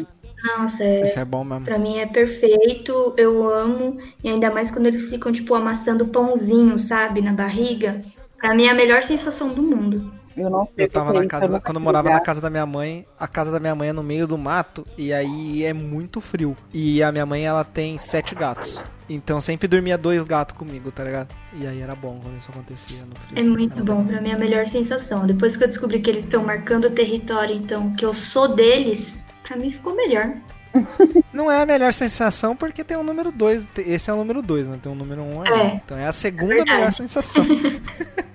[0.57, 1.64] Nossa, é, Isso é bom mesmo.
[1.64, 3.99] pra mim é perfeito, eu amo.
[4.22, 8.01] E ainda mais quando eles ficam, tipo, amassando pãozinho, sabe, na barriga.
[8.39, 10.12] Pra mim é a melhor sensação do mundo.
[10.37, 10.85] Eu não sei.
[10.85, 13.07] Eu tava é na casa, da- nunca quando eu morava na casa da minha mãe,
[13.18, 16.57] a casa da minha mãe é no meio do mato e aí é muito frio.
[16.72, 18.82] E a minha mãe ela tem sete gatos.
[19.09, 21.28] Então sempre dormia dois gatos comigo, tá ligado?
[21.53, 23.39] E aí era bom quando isso acontecia no frio.
[23.39, 25.26] É muito Era bom, pra mim é a melhor sensação.
[25.26, 29.18] Depois que eu descobri que eles estão marcando o território, então, que eu sou deles,
[29.43, 30.35] pra mim ficou melhor.
[31.32, 33.68] Não é a melhor sensação porque tem o número 2.
[33.78, 34.78] Esse é o número 2, né?
[34.82, 35.53] Tem o número 1 um aí.
[35.53, 35.80] É.
[35.85, 36.76] Então é a segunda verdade.
[36.78, 37.45] melhor sensação.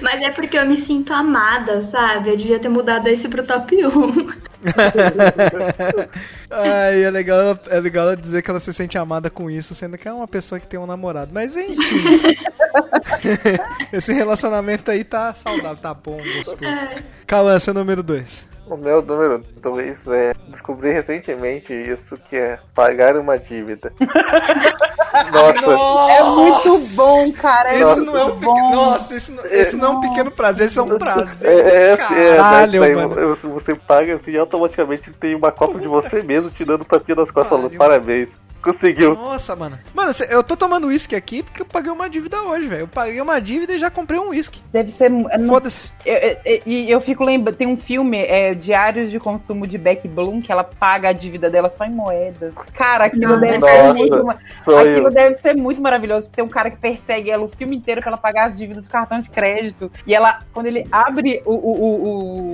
[0.00, 2.30] Mas é porque eu me sinto amada, sabe?
[2.30, 4.44] Eu devia ter mudado esse pro top 1.
[6.50, 9.74] Ai, é legal, ela- é legal ela dizer que ela se sente amada com isso,
[9.74, 11.30] sendo que é uma pessoa que tem um namorado.
[11.32, 11.76] Mas enfim.
[13.92, 16.58] Esse relacionamento aí tá saudável, tá bom, gostoso.
[17.26, 18.54] Cauã, seu número 2.
[18.66, 23.92] O meu número 2 é descobri recentemente isso que é pagar uma dívida.
[25.30, 27.74] Nossa, É muito bom, cara.
[27.74, 28.70] É Esse muito não é um pequeno.
[28.70, 31.50] Nossa, esse não, esse não é um pequeno prazer, esse é um prazer.
[31.50, 31.96] é, é, é,
[32.36, 33.26] Caralho, mas daí mano.
[33.36, 37.30] você- você paga assim automaticamente tem uma cópia de você mesmo te dando tapinha nas
[37.30, 38.28] costas parabéns.
[38.64, 39.14] Conseguiu.
[39.14, 39.78] Nossa, mano.
[39.94, 42.80] Mano, eu tô tomando uísque aqui porque eu paguei uma dívida hoje, velho.
[42.82, 44.60] Eu paguei uma dívida e já comprei um uísque.
[44.72, 45.10] Deve ser.
[45.46, 45.92] Foda-se.
[46.04, 49.76] Eu- eu- eu- E eu, fico lembrando, tem um filme, é, Diários de Consumo de
[49.76, 52.54] Beck Bloom, que ela paga a dívida dela só em moedas.
[52.72, 53.40] Cara, aquilo Nossa.
[53.40, 54.30] deve Nossa, ser muito.
[54.30, 58.00] Aquilo deve ser muito maravilhoso, porque tem um cara que persegue ela o filme inteiro
[58.00, 59.90] pra ela pagar as dívidas do cartão de crédito.
[60.06, 62.08] E ela, quando ele abre o, o- o-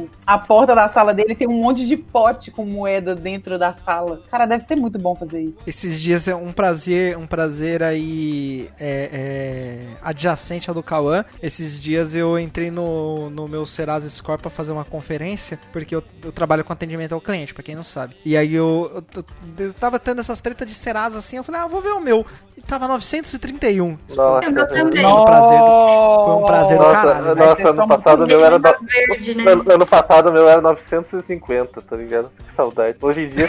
[0.04, 3.74] o- a porta da sala dele, tem um monte de pote com moeda dentro da
[3.84, 4.22] sala.
[4.30, 5.58] Cara, deve ser muito bom fazer isso.
[5.66, 11.24] Esses dias é um prazer, um prazer aí é, é, adjacente ao do Cauã.
[11.42, 16.02] Esses dias eu entrei no, no meu Serasa Score pra fazer uma conferência, porque eu,
[16.24, 18.16] eu trabalho com atendimento ao cliente, pra quem não sabe.
[18.24, 19.24] E aí eu, eu,
[19.66, 22.24] eu tava tendo essas tretas de Serasa assim, eu falei, ah, vou ver o meu.
[22.56, 23.96] E tava 931.
[24.08, 24.46] Isso Nossa.
[24.46, 24.50] É.
[24.50, 28.26] Foi um prazer do- foi um prazer do Nossa, caralho, vai nossa ano passado o
[28.26, 28.58] meu era.
[28.58, 28.74] No-
[29.08, 29.50] verde, né?
[29.52, 32.30] Ano, ano passado o meu era 950, tá ligado?
[32.46, 32.96] Que saudade.
[33.00, 33.48] Hoje em dia,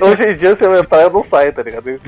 [0.00, 1.85] eu, hoje em dia, se eu entrar, eu não saio, tá ligado?
[1.86, 2.00] Eu.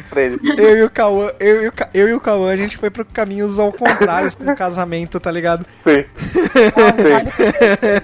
[0.56, 3.04] Eu e o Cauã, eu e o, eu e o Cauã, a gente foi pro
[3.04, 5.64] caminhos ao contrário com o casamento, tá ligado?
[5.82, 6.04] Sim,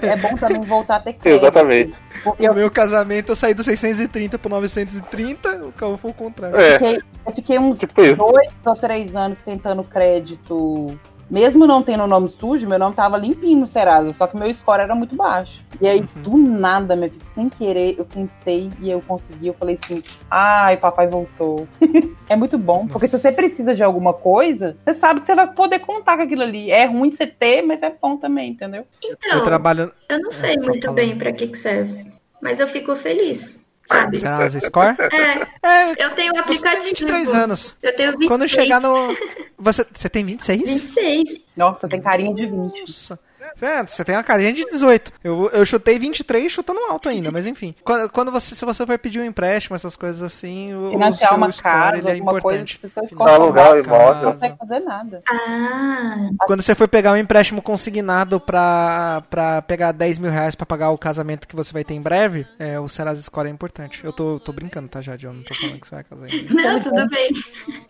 [0.03, 1.43] É bom também voltar a ter crédito.
[1.43, 1.95] exatamente.
[2.22, 6.14] Porque O eu meu casamento eu saí do 630 pro 930, o Cauã foi o
[6.14, 6.57] contrário.
[6.57, 8.16] É, fiquei, eu fiquei uns tipo isso.
[8.16, 10.99] dois ou três anos tentando crédito.
[11.31, 14.83] Mesmo não tendo nome sujo, meu nome tava limpinho no Serasa, só que meu score
[14.83, 15.64] era muito baixo.
[15.81, 19.49] E aí, do nada, meu filho, sem querer, eu tentei e eu consegui.
[19.49, 21.66] Eu falei assim: ai, papai voltou.
[22.29, 25.51] é muito bom, porque se você precisa de alguma coisa, você sabe que você vai
[25.53, 26.70] poder contar com aquilo ali.
[26.70, 28.85] É ruim você ter, mas é bom também, entendeu?
[29.03, 29.91] Então, Eu trabalho.
[30.09, 30.97] eu não sei É, muito falando.
[30.97, 34.18] bem pra que que serve, mas eu fico feliz, sabe?
[34.18, 34.97] Serasa Score?
[34.99, 36.85] É, É, eu tenho o você tem aplicativo.
[36.87, 37.74] 23 anos.
[37.82, 38.28] Eu tenho 26.
[38.28, 39.16] Quando chegar no.
[39.59, 40.61] Você, você tem 26?
[40.62, 41.45] 26.
[41.57, 42.80] Nossa, tem carinha de 20.
[42.80, 43.18] Nossa.
[43.61, 45.12] É, você tem uma carinha de 18.
[45.22, 47.74] Eu, eu chutei 23 chutando alto ainda, mas enfim.
[47.82, 51.34] Quando, quando você, se você for pedir um empréstimo, essas coisas assim, o, Financiar o
[51.34, 52.80] seu uma score, casa, ele é alguma coisa, importante.
[52.82, 54.22] se você alugar uma o imóvel.
[54.22, 55.22] Não consegue fazer nada.
[55.30, 60.66] Ah, Quando você for pegar um empréstimo consignado pra, pra pegar 10 mil reais pra
[60.66, 64.05] pagar o casamento que você vai ter em breve, é, o Serasa Score é importante.
[64.05, 65.26] Eu tô, tô brincando, tá, Jade?
[65.26, 66.55] Eu não tô falando que você vai casar ainda.
[66.55, 67.32] não, tudo bem.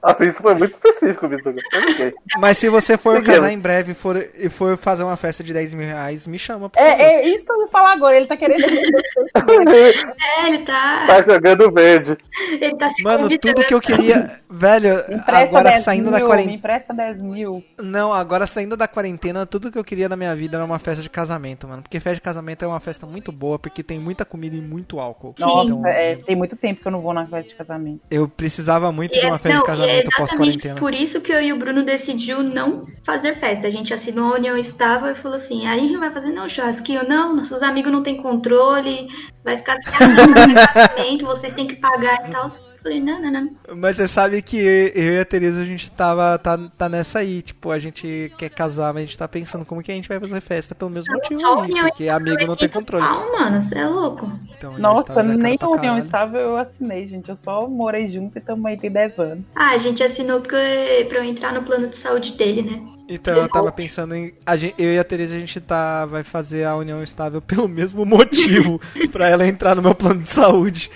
[0.02, 1.28] Nossa, isso foi muito específico.
[2.38, 5.52] Mas se você for casar em breve e for, e for fazer uma festa de
[5.52, 6.70] 10 mil reais, me chama.
[6.76, 7.02] É, favor.
[7.04, 8.16] é isso que eu ia falar agora.
[8.16, 8.64] Ele tá querendo.
[9.36, 11.06] É, ele tá.
[11.06, 12.16] Tá jogando verde.
[12.60, 14.40] Ele tá se Mano, tudo que eu queria.
[14.48, 16.56] Velho, Me empresta agora 10 saindo mil, da Me quarentena.
[16.56, 17.64] empresta 10 mil.
[17.80, 21.02] Não, agora saindo da quarentena, tudo que eu queria na minha vida era uma festa
[21.02, 21.82] de casamento, mano.
[21.82, 25.00] Porque festa de casamento é uma festa muito boa, porque tem muita comida e muito
[25.00, 25.34] álcool.
[25.36, 25.44] Sim.
[25.44, 28.00] Nossa, Então, é, tem muito tempo que eu não vou na festa de casamento.
[28.10, 30.74] eu precisava muito E de é, uma festa não, de é casamento pós-quarentena.
[30.76, 33.66] por isso que eu e o Bruno decidiu não fazer festa.
[33.66, 36.48] A gente assinou a união estável e falou assim: a gente não vai fazer não
[36.48, 39.08] churrasquinho, não, nossos amigos não têm controle,
[39.44, 42.44] vai ficar sem casamento, vocês têm que pagar e tal.
[42.46, 42.50] Eu
[42.82, 43.50] falei, não, não, não.
[43.76, 47.42] Mas você sabe que eu e a Tereza, a gente tava, tá, tá nessa aí.
[47.42, 50.20] Tipo, a gente quer casar, mas a gente tá pensando como que a gente vai
[50.20, 53.04] fazer festa pelo mesmo motivo Só aí, porque amigo não tem 500 controle.
[53.04, 54.30] Pau, mano, você é louco.
[54.56, 57.28] Então, Nossa, nem a união estável eu assinei, gente.
[57.28, 59.44] Eu só morei junto e também tem 10 anos.
[59.54, 62.93] Ah, a gente assinou porque, pra eu entrar no plano de saúde dele, né?
[63.08, 64.32] Então eu tava pensando em.
[64.46, 66.06] a gen- eu e a Tereza a gente tá.
[66.06, 68.80] Vai fazer a união estável pelo mesmo motivo.
[69.12, 70.90] pra ela entrar no meu plano de saúde.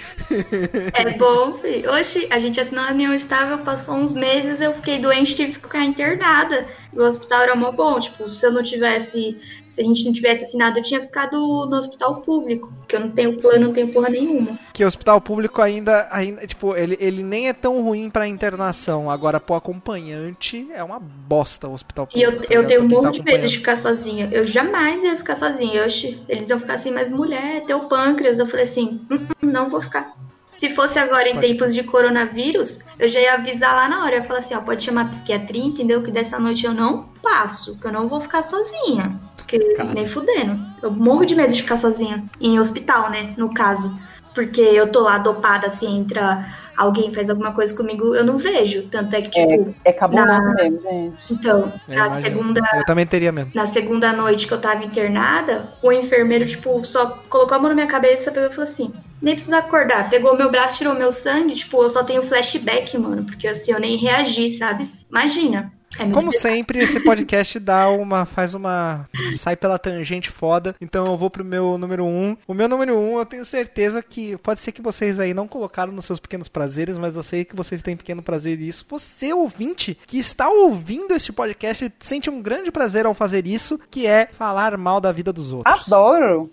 [0.94, 1.90] É bom, filho.
[1.92, 5.60] Oxi, a gente assinou a união estável, passou uns meses, eu fiquei doente, tive que
[5.60, 6.66] ficar internada.
[6.92, 9.38] O hospital era mó bom, tipo, se eu não tivesse,
[9.78, 13.10] Se a gente não tivesse assinado, eu tinha ficado no hospital público, porque eu não
[13.10, 14.58] tenho plano, não tenho porra nenhuma.
[14.72, 19.08] Que o hospital público ainda, ainda tipo, ele, ele nem é tão ruim pra internação.
[19.08, 22.52] Agora, pro acompanhante, é uma bosta o hospital E eu, público.
[22.52, 24.28] tá eu tenho um monte de medo de ficar sozinha.
[24.32, 25.84] Eu jamais ia ficar sozinha.
[25.84, 28.40] Oxi, eles iam ficar assim, mas mulher, teu pâncreas.
[28.40, 30.12] Eu falei assim, "Hum, hum, não vou ficar.
[30.50, 34.16] Se fosse agora em Pode tempos de coronavírus, eu já ia avisar lá na hora.
[34.16, 36.02] Eu ia falar assim, ó, pode chamar a psiquiatria, entendeu?
[36.02, 39.20] Que dessa noite eu não passo, que eu não vou ficar sozinha.
[39.36, 39.92] Porque Cara.
[39.94, 40.58] nem fudendo.
[40.82, 42.24] Eu morro de medo de ficar sozinha.
[42.40, 43.34] Em hospital, né?
[43.36, 43.96] No caso.
[44.38, 48.84] Porque eu tô lá dopada, assim, entra alguém faz alguma coisa comigo, eu não vejo.
[48.88, 51.16] Tanto é que, tipo, É cabuloso Na- mesmo, gente.
[51.28, 52.24] então, Eu na imagino.
[52.24, 53.50] segunda Eu também teria mesmo.
[53.52, 57.74] na segunda noite que eu tava internada, o enfermeiro, tipo, só colocou a mão na
[57.74, 60.08] minha cabeça, e falou assim: nem precisa acordar.
[60.08, 63.80] Pegou meu braço, tirou meu sangue, tipo, eu só tenho flashback, mano, porque assim, eu
[63.80, 64.88] nem reagi, sabe?
[65.10, 65.72] Imagina.
[65.96, 68.24] É Como sempre, esse podcast dá uma.
[68.24, 69.08] faz uma.
[69.38, 70.74] sai pela tangente foda.
[70.80, 72.08] Então eu vou pro meu número 1.
[72.08, 72.36] Um.
[72.46, 74.36] O meu número 1, um, eu tenho certeza que.
[74.38, 77.56] Pode ser que vocês aí não colocaram nos seus pequenos prazeres, mas eu sei que
[77.56, 78.84] vocês têm pequeno prazer nisso.
[78.88, 84.06] Você, ouvinte, que está ouvindo este podcast, sente um grande prazer ao fazer isso, que
[84.06, 85.86] é falar mal da vida dos outros.
[85.86, 86.50] Adoro.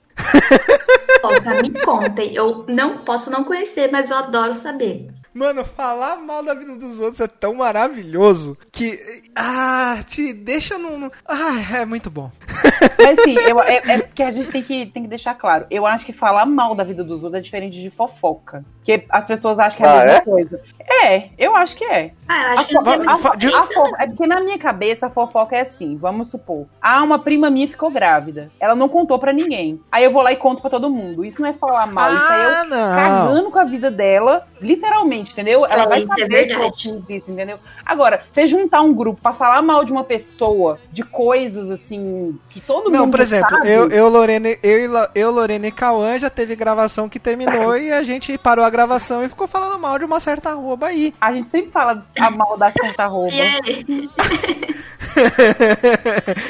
[1.21, 2.33] foda, me contem.
[2.33, 5.09] Eu não posso não conhecer, mas eu adoro saber.
[5.35, 8.97] Mano, falar mal da vida dos outros é tão maravilhoso que.
[9.35, 11.09] Ah, te deixa num.
[11.27, 12.31] Ah, é muito bom.
[12.97, 15.65] Mas assim, eu, é, é porque a gente tem que, tem que deixar claro.
[15.69, 18.63] Eu acho que falar mal da vida dos outros é diferente de fofoca.
[18.77, 20.21] Porque as pessoas acham que é a Ah, mesma é?
[20.21, 20.61] coisa.
[21.03, 22.11] É, eu acho que é.
[22.27, 23.51] Ah, eu acho que a de-
[23.99, 26.65] É porque na minha cabeça a fofoca é assim, vamos supor.
[26.81, 28.49] Ah, uma prima minha ficou grávida.
[28.59, 29.81] Ela não contou pra ninguém.
[29.91, 31.25] Aí eu vou lá e conto pra todo mundo.
[31.25, 32.95] Isso não é falar mal, isso aí é Ah, eu não.
[32.95, 35.65] cagando com a vida dela, literalmente, entendeu?
[35.65, 37.59] Ela É, vai isso é saber que eu fiz isso, entendeu?
[37.85, 42.59] Agora, você juntar um grupo pra falar mal de uma pessoa, de coisas assim, que
[42.61, 46.17] todo Não, mundo por exemplo, sabe, eu, eu, Lorena, eu, e eu, Lorena e Cauã
[46.17, 49.97] já teve gravação que terminou e a gente parou a gravação e ficou falando mal
[49.99, 51.13] de uma certa arroba aí.
[51.21, 53.35] a gente sempre fala a mal da Santa Rouba.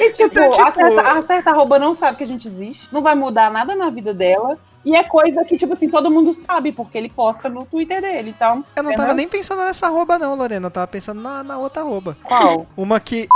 [0.00, 3.02] E tipo, Então, a, tipo- certa, a certa não sabe que a gente existe, não
[3.02, 4.58] vai mudar nada na vida dela.
[4.86, 8.30] E é coisa que, tipo assim, todo mundo sabe, porque ele posta no Twitter dele.
[8.30, 11.42] Então, Eu não é, tava nem pensando nessa arroba não, Lorena, eu tava pensando na,
[11.42, 12.16] na outra arroba.
[12.22, 12.68] Qual?
[12.76, 13.26] Uma que...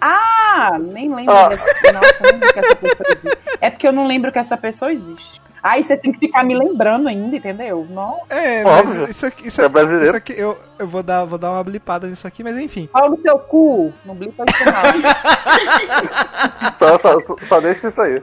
[0.00, 1.92] Ah, nem lembro dessa.
[1.92, 3.38] Nossa, eu não lembro que essa pessoa existe.
[3.60, 5.40] É porque eu não lembro que essa pessoa existe.
[5.66, 7.86] Aí você tem que ficar me lembrando ainda, entendeu?
[7.90, 8.20] Não.
[8.30, 9.00] É, Óbvio.
[9.02, 10.06] mas isso aqui, isso, É aqui- brasileiro.
[10.06, 12.88] isso aqui eu, eu vou, dar, vou dar uma blipada nisso aqui, mas enfim.
[12.92, 13.92] Fala no seu cu.
[14.04, 14.72] Não blipa isso não.
[16.78, 18.22] Só, só, só- deixa isso aí.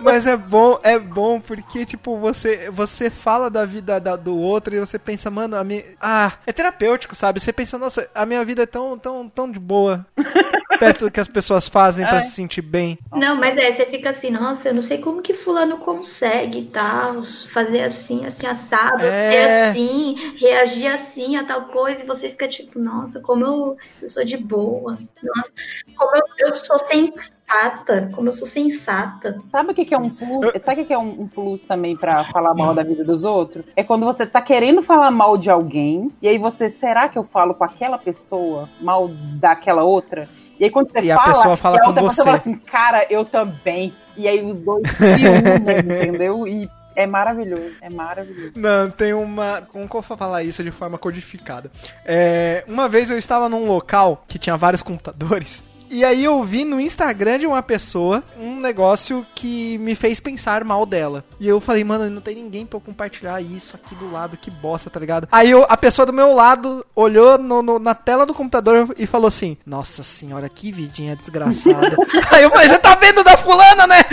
[0.00, 4.74] Mas é bom, é bom porque, tipo, você, você fala da vida da- do outro
[4.74, 5.84] e você pensa, mano, a minha.
[6.00, 7.40] Ah, é terapêutico, sabe?
[7.40, 10.06] Você pensa, nossa, a minha vida é tão, tão, tão de boa.
[10.78, 12.22] Perto do que as pessoas fazem pra É.
[12.22, 12.98] se sentir bem.
[13.12, 16.66] não, mas é, você fica assim, nossa, eu não sei como que fulano consegue e
[16.66, 19.30] tal, fazer assim, assim, assado, É.
[19.30, 24.08] ser assim, reagir assim a tal coisa, e você fica tipo, nossa, como eu, eu
[24.08, 25.50] sou de boa, nossa,
[25.96, 29.38] como eu, eu sou sensata, como eu sou sensata.
[29.50, 30.52] Sabe o que, que é um plus?
[30.64, 33.24] Sabe o que, que é um, um plus também pra falar mal da vida dos
[33.24, 33.64] outros?
[33.76, 37.24] É quando você tá querendo falar mal de alguém, e aí você, será que eu
[37.24, 39.08] falo com aquela pessoa mal
[39.38, 40.28] daquela outra?
[40.58, 42.08] E aí quando você E a fala, pessoa fala e a com outra você.
[42.10, 43.92] pessoa fala assim, cara, eu também.
[44.16, 46.46] E aí os dois se unem, entendeu?
[46.46, 48.52] E é maravilhoso, é maravilhoso.
[48.56, 49.62] Não, tem uma.
[49.72, 51.70] Como que eu vou falar isso de forma codificada?
[52.04, 55.62] É, uma vez eu estava num local que tinha vários computadores.
[55.94, 60.64] E aí eu vi no Instagram de uma pessoa um negócio que me fez pensar
[60.64, 61.22] mal dela.
[61.38, 64.50] E eu falei, mano, não tem ninguém pra eu compartilhar isso aqui do lado, que
[64.50, 65.28] bosta, tá ligado?
[65.30, 69.04] Aí eu- a pessoa do meu lado olhou no- no- na tela do computador e
[69.04, 71.94] falou assim: Nossa senhora, que vidinha desgraçada.
[72.32, 73.98] aí eu falei, você tá vendo da fulana, né?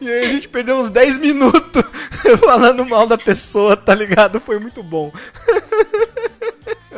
[0.00, 1.82] E aí a gente perdeu uns 10 minutos
[2.46, 4.38] falando mal da pessoa, tá ligado?
[4.40, 5.10] Foi muito bom.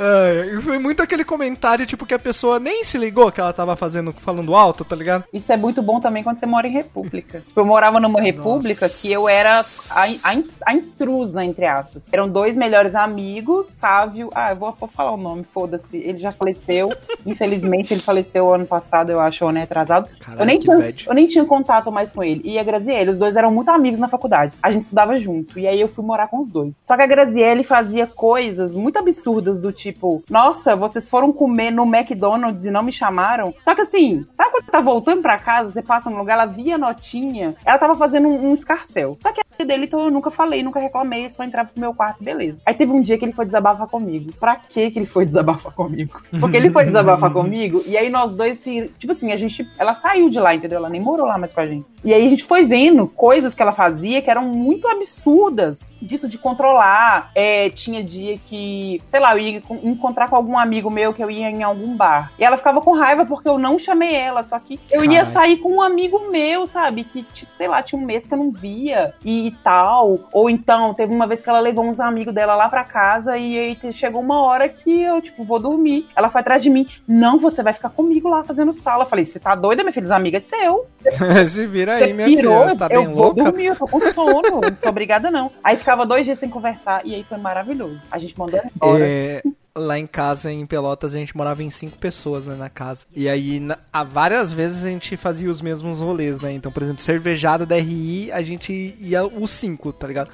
[0.01, 3.76] E foi muito aquele comentário, tipo, que a pessoa nem se ligou que ela tava
[3.76, 5.24] fazendo, falando alto, tá ligado?
[5.32, 7.42] Isso é muito bom também quando você mora em república.
[7.55, 9.01] Eu morava numa república Nossa.
[9.01, 12.03] que eu era a, a, a intrusa, entre aspas.
[12.11, 14.30] Eram dois melhores amigos, Sávio.
[14.34, 15.98] Ah, eu vou, vou falar o nome, foda-se.
[15.98, 16.92] Ele já faleceu.
[17.26, 20.09] Infelizmente, ele faleceu ano passado, eu acho, ano atrasado.
[20.18, 21.07] Caralho, eu, nem tinha, bad.
[21.07, 22.40] eu nem tinha contato mais com ele.
[22.44, 24.53] E a Graziele, os dois eram muito amigos na faculdade.
[24.62, 25.59] A gente estudava junto.
[25.59, 26.72] E aí eu fui morar com os dois.
[26.86, 29.89] Só que a Graziele fazia coisas muito absurdas do tipo.
[29.93, 33.55] Tipo, nossa, vocês foram comer no McDonald's e não me chamaram.
[33.64, 36.47] Só que assim, sabe quando você tá voltando pra casa, você passa num lugar, ela
[36.47, 39.18] via notinha, ela tava fazendo um, um escarcel.
[39.22, 42.22] Só que a dele, então eu nunca falei, nunca reclamei, só entrava pro meu quarto,
[42.22, 42.59] beleza.
[42.66, 44.32] Aí teve um dia que ele foi desabafar comigo.
[44.38, 46.20] Pra que que ele foi desabafar comigo?
[46.38, 50.28] Porque ele foi desabafar comigo, e aí nós dois, tipo assim, a gente, ela saiu
[50.28, 50.78] de lá, entendeu?
[50.78, 51.86] Ela nem morou lá mais com a gente.
[52.05, 55.78] E aí a gente foi vendo coisas que ela fazia que eram muito absurdas.
[56.01, 57.30] Disso de controlar.
[57.34, 61.22] É, tinha dia que, sei lá, eu ia con- encontrar com algum amigo meu que
[61.22, 62.32] eu ia em algum bar.
[62.38, 64.42] E ela ficava com raiva porque eu não chamei ela.
[64.42, 65.32] Só que eu ia Caralho.
[65.34, 67.05] sair com um amigo meu, sabe?
[67.05, 70.18] Que, tipo, sei lá, tinha um mês que eu não via e, e tal.
[70.32, 73.59] Ou então, teve uma vez que ela levou uns amigos dela lá pra casa e
[73.59, 76.07] aí chegou uma hora que eu, tipo, vou dormir.
[76.16, 76.86] Ela foi atrás de mim.
[77.07, 79.05] Não, você vai ficar comigo lá fazendo sala.
[79.05, 80.05] Eu falei, você tá doida, minha filha?
[80.07, 80.86] Os amigos é seu.
[81.48, 82.68] Se vira aí, minha pirou, filha.
[82.70, 83.44] Você tá eu bem vou louca?
[83.44, 85.51] dormir, eu tô com sono, não sou obrigada não.
[85.64, 88.01] Aí ficava dois dias sem conversar e aí foi maravilhoso.
[88.11, 89.05] A gente mandou ela embora.
[89.07, 89.42] É,
[89.76, 93.07] lá em casa, em Pelotas, a gente morava em cinco pessoas né, na casa.
[93.14, 96.53] E aí, na- há várias vezes a gente fazia os mesmos rolês, né?
[96.53, 100.30] Então, por exemplo, cervejada da RI, a gente ia os cinco, tá ligado?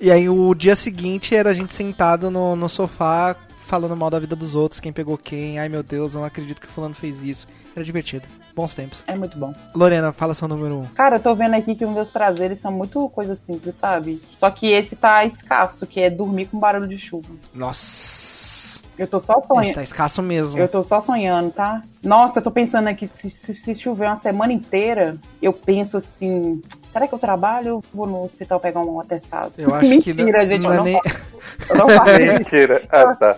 [0.00, 3.34] E aí, o dia seguinte era a gente sentado no, no sofá,
[3.68, 5.58] falando mal da vida dos outros, quem pegou quem.
[5.58, 7.46] Ai, meu Deus, eu não acredito que fulano fez isso.
[7.76, 8.26] Era divertido.
[8.56, 9.04] Bons tempos.
[9.06, 9.54] É muito bom.
[9.74, 10.84] Lorena, fala seu número um.
[10.86, 14.20] Cara, eu tô vendo aqui que os meus prazeres são muito coisas simples, sabe?
[14.38, 17.28] Só que esse tá escasso, que é dormir com barulho de chuva.
[17.54, 18.18] Nossa.
[18.98, 19.74] Eu tô só sonhando.
[19.74, 20.58] tá escasso mesmo.
[20.58, 21.82] Eu tô só sonhando, tá?
[22.02, 26.60] Nossa, eu tô pensando aqui, se, se, se chover uma semana inteira, eu penso assim,
[26.92, 29.52] será que eu trabalho ou vou no hospital pegar um atestado?
[29.58, 31.02] Eu acho que Mentira, não, gente, não eu é não nem...
[31.02, 31.16] faço.
[31.70, 32.32] Eu não faço isso.
[32.32, 32.82] Mentira.
[32.90, 33.36] Ah, tá.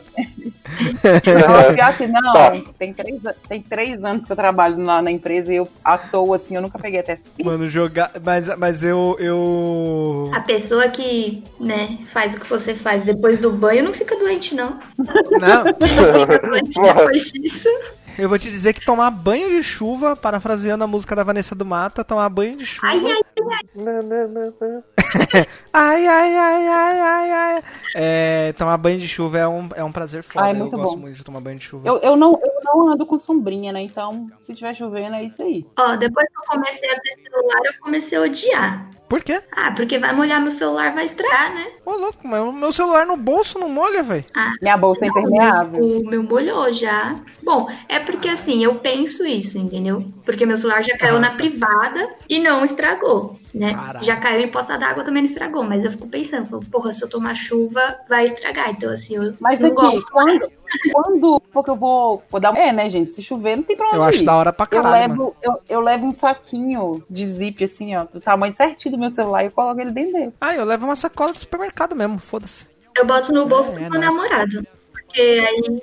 [0.71, 2.53] Não, porque assim, não, Tá.
[2.79, 6.37] tem, três, tem três anos que eu trabalho na, na empresa e eu, à toa,
[6.37, 7.19] assim, eu nunca peguei até.
[7.43, 8.11] Mano, jogar.
[8.23, 9.17] Mas, mas eu.
[9.19, 10.31] eu...
[10.35, 14.55] A pessoa que, né, faz o que você faz depois do banho não fica doente,
[14.55, 14.79] não.
[14.97, 17.69] Não, Não fica doente depois disso.
[18.21, 21.65] Eu vou te dizer que tomar banho de chuva, parafraseando a música da Vanessa do
[21.65, 22.89] Mata, tomar banho de chuva.
[22.89, 23.21] Ai, ai,
[23.75, 24.85] Não, não, não, não.
[25.73, 27.63] Ai, ai, ai, ai, ai, ai.
[27.95, 30.45] É, tomar banho de chuva é um, é um prazer foda.
[30.45, 31.01] Ai, eu muito gosto bom.
[31.01, 31.89] muito de tomar banho de chuva.
[31.89, 33.83] Eu, eu, não, eu não ando com sombrinha, né?
[33.83, 35.67] Então, se tiver chovendo, é isso aí.
[35.79, 38.91] Ó, depois que eu comecei a ter celular, eu comecei a odiar.
[39.11, 39.43] Por quê?
[39.51, 41.67] Ah, porque vai molhar meu celular, vai estragar, né?
[41.85, 44.25] Ô, louco, mas o meu celular no bolso não molha, velho.
[44.63, 45.85] Minha bolsa é impermeável.
[45.85, 47.17] O meu molhou já.
[47.43, 50.05] Bom, é porque assim, eu penso isso, entendeu?
[50.25, 53.77] Porque meu celular já caiu na privada e não estragou, né?
[54.01, 57.09] Já caiu em poça d'água também não estragou, mas eu fico pensando, porra, se eu
[57.09, 58.71] tomar chuva, vai estragar.
[58.71, 60.13] Então, assim, eu Mas não aqui, gosto.
[60.13, 60.49] quando,
[60.93, 62.57] quando porque eu vou, vou dar.
[62.57, 63.13] É, né, gente?
[63.13, 64.25] Se chover, não tem pra onde Eu acho ir.
[64.25, 65.25] da hora pra Eu caralho, mano.
[65.25, 69.11] levo, eu, eu levo um saquinho de zip, assim, ó, do tamanho certinho do meu
[69.15, 70.33] celular e eu coloco ele dentro dele.
[70.41, 72.67] Ah, eu levo uma sacola do supermercado mesmo, foda-se.
[72.97, 74.67] Eu boto no bolso É, pro é meu namorado.
[74.93, 75.83] Porque aí,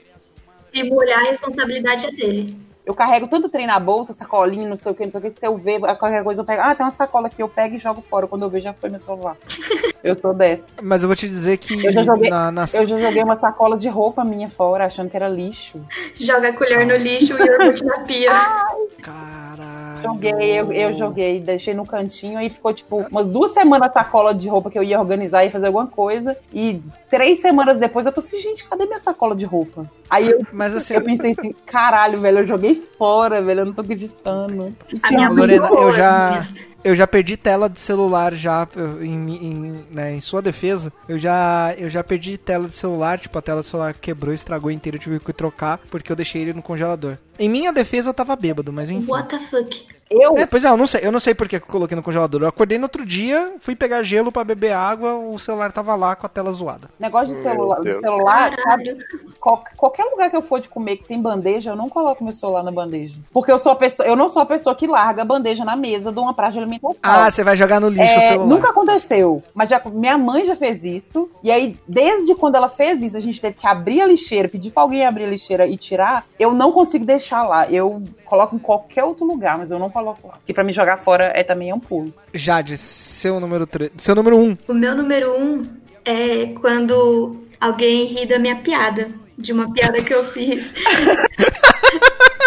[0.74, 2.58] se molhar, a responsabilidade é dele.
[2.88, 5.32] Eu carrego tanto trem na bolsa, sacolinha, não sei o que, não sei o que.
[5.38, 6.62] Se eu ver qualquer coisa, eu pego.
[6.64, 8.26] Ah, tem uma sacola aqui, eu pego e jogo fora.
[8.28, 9.36] Quando eu ver, já foi meu celular.
[10.02, 10.64] eu sou dessa.
[10.82, 13.36] Mas eu vou te dizer que Eu já joguei- na, na- Eu já joguei uma
[13.36, 15.82] sacola de roupa minha fora, achando que era lixo.
[16.16, 18.32] Joga a colher no lixo e iogurte na pia.
[19.04, 20.02] Caralho.
[20.04, 24.34] Joguei, eu, eu joguei, deixei no cantinho e ficou tipo umas duas semanas a sacola
[24.34, 26.38] de roupa que eu ia organizar e fazer alguma coisa.
[26.54, 29.86] E três semanas depois eu tô assim, gente, cadê minha sacola de roupa?
[30.10, 33.74] Aí eu, Mas assim, eu pensei assim, caralho, velho, eu joguei fora, velho, eu não
[33.74, 34.76] tô acreditando.
[35.04, 36.46] A minha Lorena, eu já,
[36.84, 38.68] eu já perdi tela de celular já
[39.02, 40.92] em, em, né, em sua defesa.
[41.08, 44.72] Eu já, eu já perdi tela de celular, tipo a tela do celular quebrou, estragou
[44.72, 47.18] inteira, eu tive que trocar porque eu deixei ele no congelador.
[47.38, 49.10] Em minha defesa eu tava bêbado, mas enfim.
[49.10, 49.97] What the fuck?
[50.10, 52.02] Eu, É, pois é, eu não sei, eu não sei por que eu coloquei no
[52.04, 52.42] congelador.
[52.42, 56.16] Eu acordei no outro dia, fui pegar gelo pra beber água, o celular tava lá
[56.16, 56.90] com a tela zoada.
[57.00, 58.00] negócio de Meu celular, de Deus.
[58.02, 58.98] celular sabe?
[59.40, 62.32] Qual- qualquer lugar que eu for de comer que tem bandeja, eu não coloco meu
[62.34, 63.16] celular na bandeja.
[63.34, 65.76] Porque eu sou a pessoa, eu não sou a pessoa que larga a bandeja na
[65.76, 66.96] mesa de uma praça de alimentação.
[67.04, 68.48] Ah, você vai jogar no lixo o É, celular.
[68.48, 71.30] nunca aconteceu, mas já, minha mãe já fez isso.
[71.44, 74.72] E aí, desde quando ela fez isso, a gente teve que abrir a lixeira, pedir
[74.72, 76.26] pra alguém abrir a lixeira e tirar.
[76.40, 77.70] Eu não consigo deixar lá.
[77.70, 80.34] Eu coloco em qualquer outro lugar, mas eu não coloco lá.
[80.36, 82.14] Porque pra me jogar fora é também é um pulo.
[82.34, 83.92] Jade, seu número 3.
[83.98, 84.44] Seu número 1.
[84.44, 84.58] Um.
[84.68, 85.64] O meu número um
[86.06, 89.10] é quando alguém ri da minha piada.
[89.38, 90.72] De uma piada que eu fiz.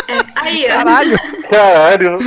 [0.08, 0.74] É, aí, ó.
[0.74, 1.16] Caralho!
[1.48, 2.18] Caralho.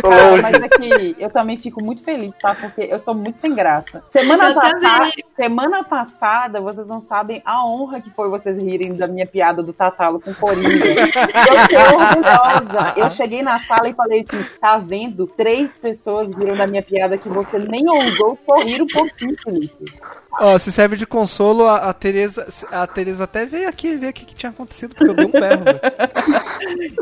[0.00, 0.42] Tô Cara, longe.
[0.42, 2.54] mas é que eu também fico muito feliz, tá?
[2.54, 4.02] Porque eu sou muito sem graça.
[4.10, 9.26] Semana, passada, semana passada, vocês não sabem a honra que foi vocês rirem da minha
[9.26, 10.68] piada do Tatalo com Coringa.
[10.70, 12.94] eu fiquei orgulhosa.
[12.96, 15.26] Eu cheguei na sala e falei assim: tá vendo?
[15.26, 19.92] Três pessoas riram da minha piada que você nem ousou sorrir um pouquinho, Felipe.
[20.38, 22.46] Ó, se serve de consolo, a, a Tereza.
[22.70, 25.30] A Tereza até veio aqui ver o que, que tinha acontecido, porque eu dei um
[25.32, 25.80] berro, velho.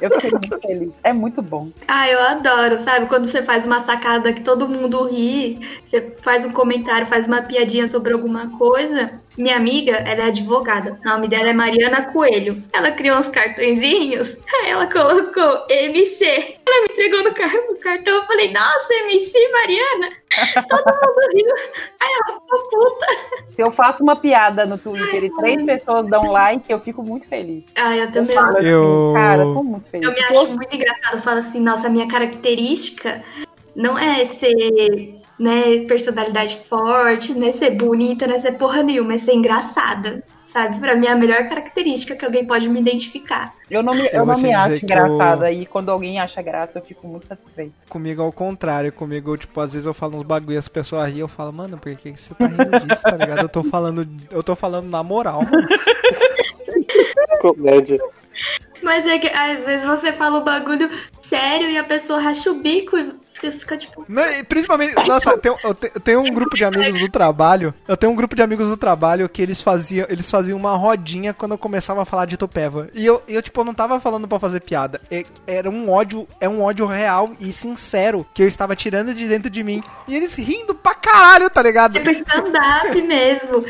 [0.01, 0.93] Eu fiquei muito feliz.
[1.05, 1.68] É muito bom.
[1.86, 3.06] Ah, eu adoro, sabe?
[3.06, 7.42] Quando você faz uma sacada que todo mundo ri, você faz um comentário, faz uma
[7.42, 9.20] piadinha sobre alguma coisa.
[9.39, 10.99] Minha amiga, ela é advogada.
[11.01, 12.61] O nome dela é Mariana Coelho.
[12.72, 16.24] Ela criou uns cartõezinhos, aí ela colocou MC.
[16.24, 20.09] Ela me entregou no, car no cartão, eu falei, nossa, MC Mariana.
[20.68, 21.55] Todo mundo riu.
[22.01, 23.07] Aí ela ficou puta.
[23.55, 27.28] Se eu faço uma piada no Twitter e três pessoas dão like, eu fico muito
[27.28, 27.64] feliz.
[27.76, 28.34] Ah, eu Eu também.
[28.34, 30.07] falo assim, Eu- cara, eu tô muito feliz.
[30.09, 31.14] Eu me acho muito engraçado.
[31.14, 33.22] Eu falo assim, nossa, a minha característica
[33.74, 39.14] não é ser, né, personalidade forte, não é ser bonita, não é ser porra nenhuma,
[39.14, 40.22] é ser engraçada.
[40.47, 40.80] Sabe?
[40.80, 43.53] Pra mim é a melhor característica que alguém pode me identificar.
[43.70, 45.53] Eu não me, Eu eu não me acho que eu- engraçada.
[45.53, 47.74] E quando alguém acha graça, eu fico muito satisfeito.
[47.91, 51.18] Comigo ao contrário, comigo, tipo, às vezes eu falo uns bagulho e as pessoas riem,
[51.20, 53.43] eu falo, mano, por que, que você tá rindo disso, tá ligado?
[53.43, 55.68] Eu tô falando, eu tô falando na moral, mano.
[57.43, 57.99] Comédia.
[58.82, 60.89] Mas é que às vezes você fala o bagulho
[61.20, 64.05] sério e a pessoa racha o bico e fica, fica tipo.
[64.09, 67.74] Não, principalmente, nossa, eu tenho, eu um grupo de amigos do trabalho.
[67.86, 71.32] Eu tenho um grupo de amigos do trabalho que eles faziam, eles faziam uma rodinha
[71.32, 72.89] quando eu começava a falar de Tupéva.
[72.95, 75.01] E eu, eu tipo, eu não tava falando pra fazer piada.
[75.11, 79.26] É- Era um ódio, é um ódio real e sincero que eu estava tirando de
[79.28, 79.80] dentro de mim.
[80.07, 81.93] E eles rindo pra caralho, tá ligado?
[81.95, 83.64] Tipo stand-up mesmo.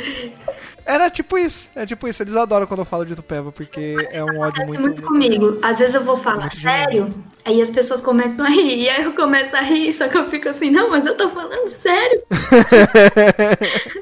[0.89, 2.22] Era tipo isso, é tipo isso.
[2.22, 4.80] Eles adoram quando eu falo de Tupéva, porque é um ódio muito.
[4.80, 5.59] muito comigo.
[5.62, 7.12] Às vezes eu vou falar sério,
[7.45, 8.84] aí as pessoas começam a rir.
[8.84, 11.28] E aí eu começo a rir, só que eu fico assim, não, mas eu tô
[11.28, 12.22] falando sério.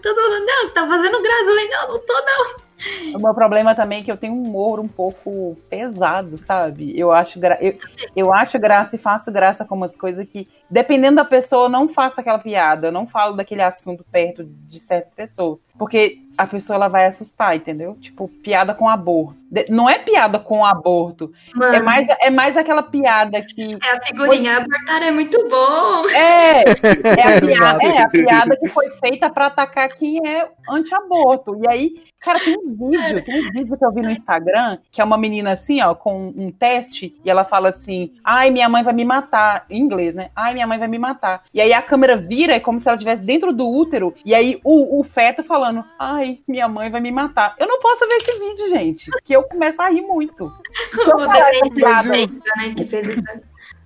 [0.00, 1.40] Todo mundo, não, você tá fazendo graça.
[1.40, 2.66] Eu falei, não, não tô não.
[3.14, 6.96] O meu problema também é que eu tenho um humor um pouco pesado, sabe?
[6.98, 7.58] Eu acho, gra...
[7.60, 7.76] eu,
[8.14, 11.88] eu acho graça e faço graça com umas coisas que, dependendo da pessoa, eu não
[11.88, 12.88] faço aquela piada.
[12.88, 15.58] Eu não falo daquele assunto perto de certas pessoas.
[15.78, 17.96] Porque a pessoa ela vai assustar, entendeu?
[18.00, 19.36] Tipo, piada com aborto.
[19.50, 21.30] De- Não é piada com aborto.
[21.54, 23.74] Mano, É mais, é mais aquela piada que.
[23.82, 26.08] é a figurinha, abortar é muito bom.
[26.08, 31.60] É, é a, piada, é a piada que foi feita pra atacar quem é anti-aborto.
[31.62, 31.90] E aí,
[32.20, 35.18] cara, tem um vídeo, tem um vídeo que eu vi no Instagram, que é uma
[35.18, 39.04] menina assim, ó, com um teste, e ela fala assim: ai, minha mãe vai me
[39.04, 40.30] matar, em inglês, né?
[40.34, 41.44] Ai, minha mãe vai me matar.
[41.52, 44.58] E aí a câmera vira, é como se ela estivesse dentro do útero, e aí
[44.64, 47.54] o, o feto falando: ai, minha mãe vai me matar.
[47.58, 50.52] Eu não posso ver esse vídeo, gente, porque eu começo a rir muito.
[51.06, 53.22] O né, que fez.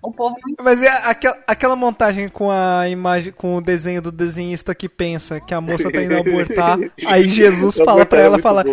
[0.02, 4.74] O povo Mas é aquela, aquela montagem com a imagem, com o desenho do desenhista
[4.74, 8.64] que pensa que a moça tá indo abortar, aí Jesus fala pra ela, fala,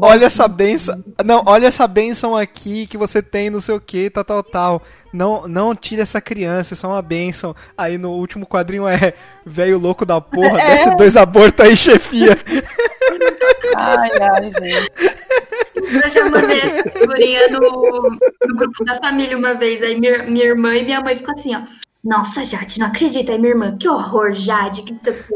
[0.00, 4.10] olha essa benção, não, olha essa benção aqui que você tem, não sei o que,
[4.10, 4.82] tal, tal, tal,
[5.12, 7.54] não, não tire essa criança, isso é uma benção.
[7.76, 9.14] Aí no último quadrinho é,
[9.44, 10.66] velho louco da porra, É.
[10.66, 12.36] desce dois abortos aí, chefia.
[13.76, 14.90] Ai, ai, gente.
[16.04, 19.82] Eu já mandei essa figurinha no, no grupo da família uma vez.
[19.82, 21.62] Aí minha, minha irmã e minha mãe ficam assim, ó.
[22.02, 23.32] Nossa, Jade, não acredita.
[23.32, 25.34] Aí minha irmã, que horror, Jade, que não sei o quê.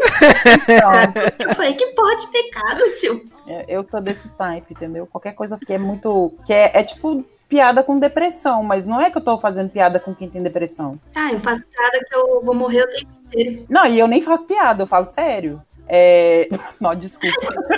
[0.63, 0.91] Então,
[1.49, 3.25] Eu falei, que porra de pecado, tio.
[3.47, 5.07] É, Eu sou desse type, entendeu?
[5.07, 6.33] Qualquer coisa que é muito.
[6.47, 10.01] que é, é tipo piada com depressão, mas não é que eu tô fazendo piada
[10.01, 10.99] com quem tem depressão.
[11.15, 13.67] Ah, eu faço piada que eu vou morrer o tempo inteiro.
[13.69, 15.61] Não, e eu nem faço piada, eu falo sério.
[15.87, 16.49] É.
[16.81, 17.37] Não, desculpa.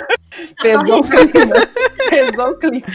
[0.61, 1.55] Pesou o clima.
[2.09, 2.85] Pesou o clima.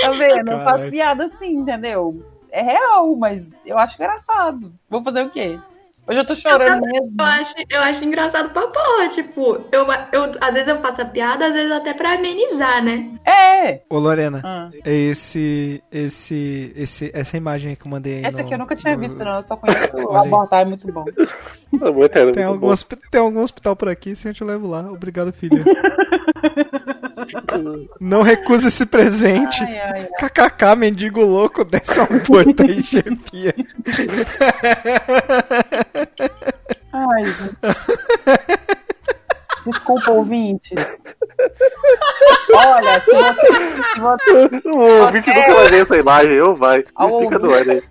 [0.00, 0.52] Tá vendo?
[0.52, 2.33] Eu faço piada assim, entendeu?
[2.54, 4.72] É real, mas eu acho engraçado.
[4.88, 5.58] Vou fazer o quê?
[6.06, 7.14] Hoje eu tô chorando mesmo.
[7.18, 11.06] Eu acho, eu acho engraçado pra porra, tipo, eu, eu, às vezes eu faço a
[11.06, 13.08] piada, às vezes até pra amenizar, né?
[13.26, 13.80] É!
[13.88, 14.68] Ô Lorena, Ah.
[14.84, 18.58] é esse, esse, esse, essa imagem aí que eu mandei aí Essa no- aqui eu
[18.58, 19.36] nunca tinha no- visto, não.
[19.36, 21.04] Eu só conheço o abortar, é muito bom.
[21.08, 24.68] É muito, era Tem algum, hospi- tem algum hospital por aqui, sim, eu te levo
[24.68, 24.80] lá.
[24.92, 25.62] Obrigado, filha.
[27.98, 29.62] Não recusa esse presente.
[29.62, 30.28] Ai, ai, ai.
[30.28, 33.54] KKK, mendigo louco, desce uma porta aí, chefia.
[36.92, 37.56] Ai, gente.
[39.66, 40.74] Desculpa, ouvinte.
[42.54, 43.46] Olha, se você,
[43.92, 45.34] se você O ouvinte É.
[45.34, 46.84] nunca vai ver essa imagem, eu vai.
[46.94, 47.54] Ao Fica ouvinte.
[47.54, 47.82] ar aí.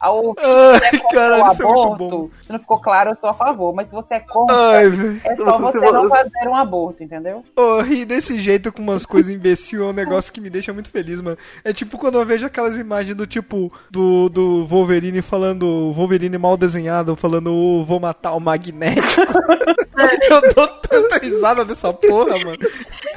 [0.00, 1.94] Ao ouvir Ai, se é caralho, o isso é muito bom.
[1.94, 3.74] aborto, se não ficou claro, eu sou a favor.
[3.74, 4.86] Mas se você é contra, Ai,
[5.24, 7.42] é só você você- não fazer um aborto, entendeu?
[7.56, 10.88] Ô, rir desse jeito com umas coisas imbecil é um negócio que me deixa muito
[10.90, 11.38] feliz, mano.
[11.64, 16.56] É tipo quando eu vejo aquelas imagens do tipo do, do Wolverine falando, Wolverine mal
[16.56, 19.22] desenhado, falando, "Ô, vou matar o magnético.
[20.30, 22.58] eu dou tanta risada dessa porra, mano.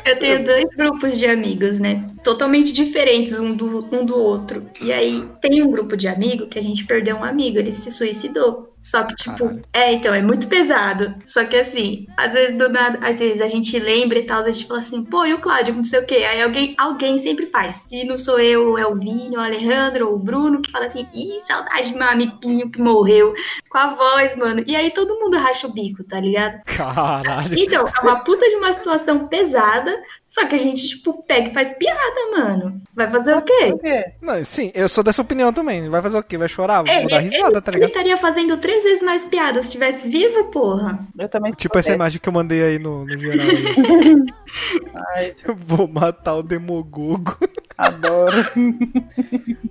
[0.05, 2.03] Eu tenho dois grupos de amigos, né?
[2.23, 4.63] Totalmente diferentes um do, um do outro.
[4.82, 7.72] E aí tem um grupo de amigos que a gente gente perdeu um amigo, ele
[7.72, 8.70] se suicidou.
[8.82, 9.61] Só que, tipo, Caralho.
[9.73, 11.15] é, então, é muito pesado.
[11.25, 14.51] Só que assim, às vezes do nada, às vezes a gente lembra e tal, a
[14.51, 16.15] gente fala assim, pô, e o Cláudio, não sei o quê.
[16.15, 17.77] Aí alguém, alguém sempre faz.
[17.88, 21.07] Se não sou eu, é o Vinho, o Alejandro, ou o Bruno, que fala assim,
[21.13, 23.34] ih, saudade do meu amiguinho que morreu.
[23.69, 24.63] Com a voz, mano.
[24.65, 26.61] E aí todo mundo racha o bico, tá ligado?
[26.65, 27.57] Caralho.
[27.57, 29.95] Então, é uma puta de uma situação pesada,
[30.27, 32.82] só que a gente, tipo, pega e faz piada, mano.
[32.95, 34.13] Vai fazer o quê?
[34.21, 35.89] Não, sim, eu sou dessa opinião também.
[35.89, 36.38] Vai fazer o quê?
[36.38, 36.84] Vai chorar?
[36.84, 37.89] Vou dar ele, risada, tá ele ligado?
[37.89, 40.99] estaria fazendo três vezes mais piada se estivesse vivo, porra.
[41.17, 43.47] Eu também Tipo essa imagem que eu mandei aí no, no geral.
[45.15, 47.38] Ai, Eu vou matar o Demogogo.
[47.78, 48.45] adoro.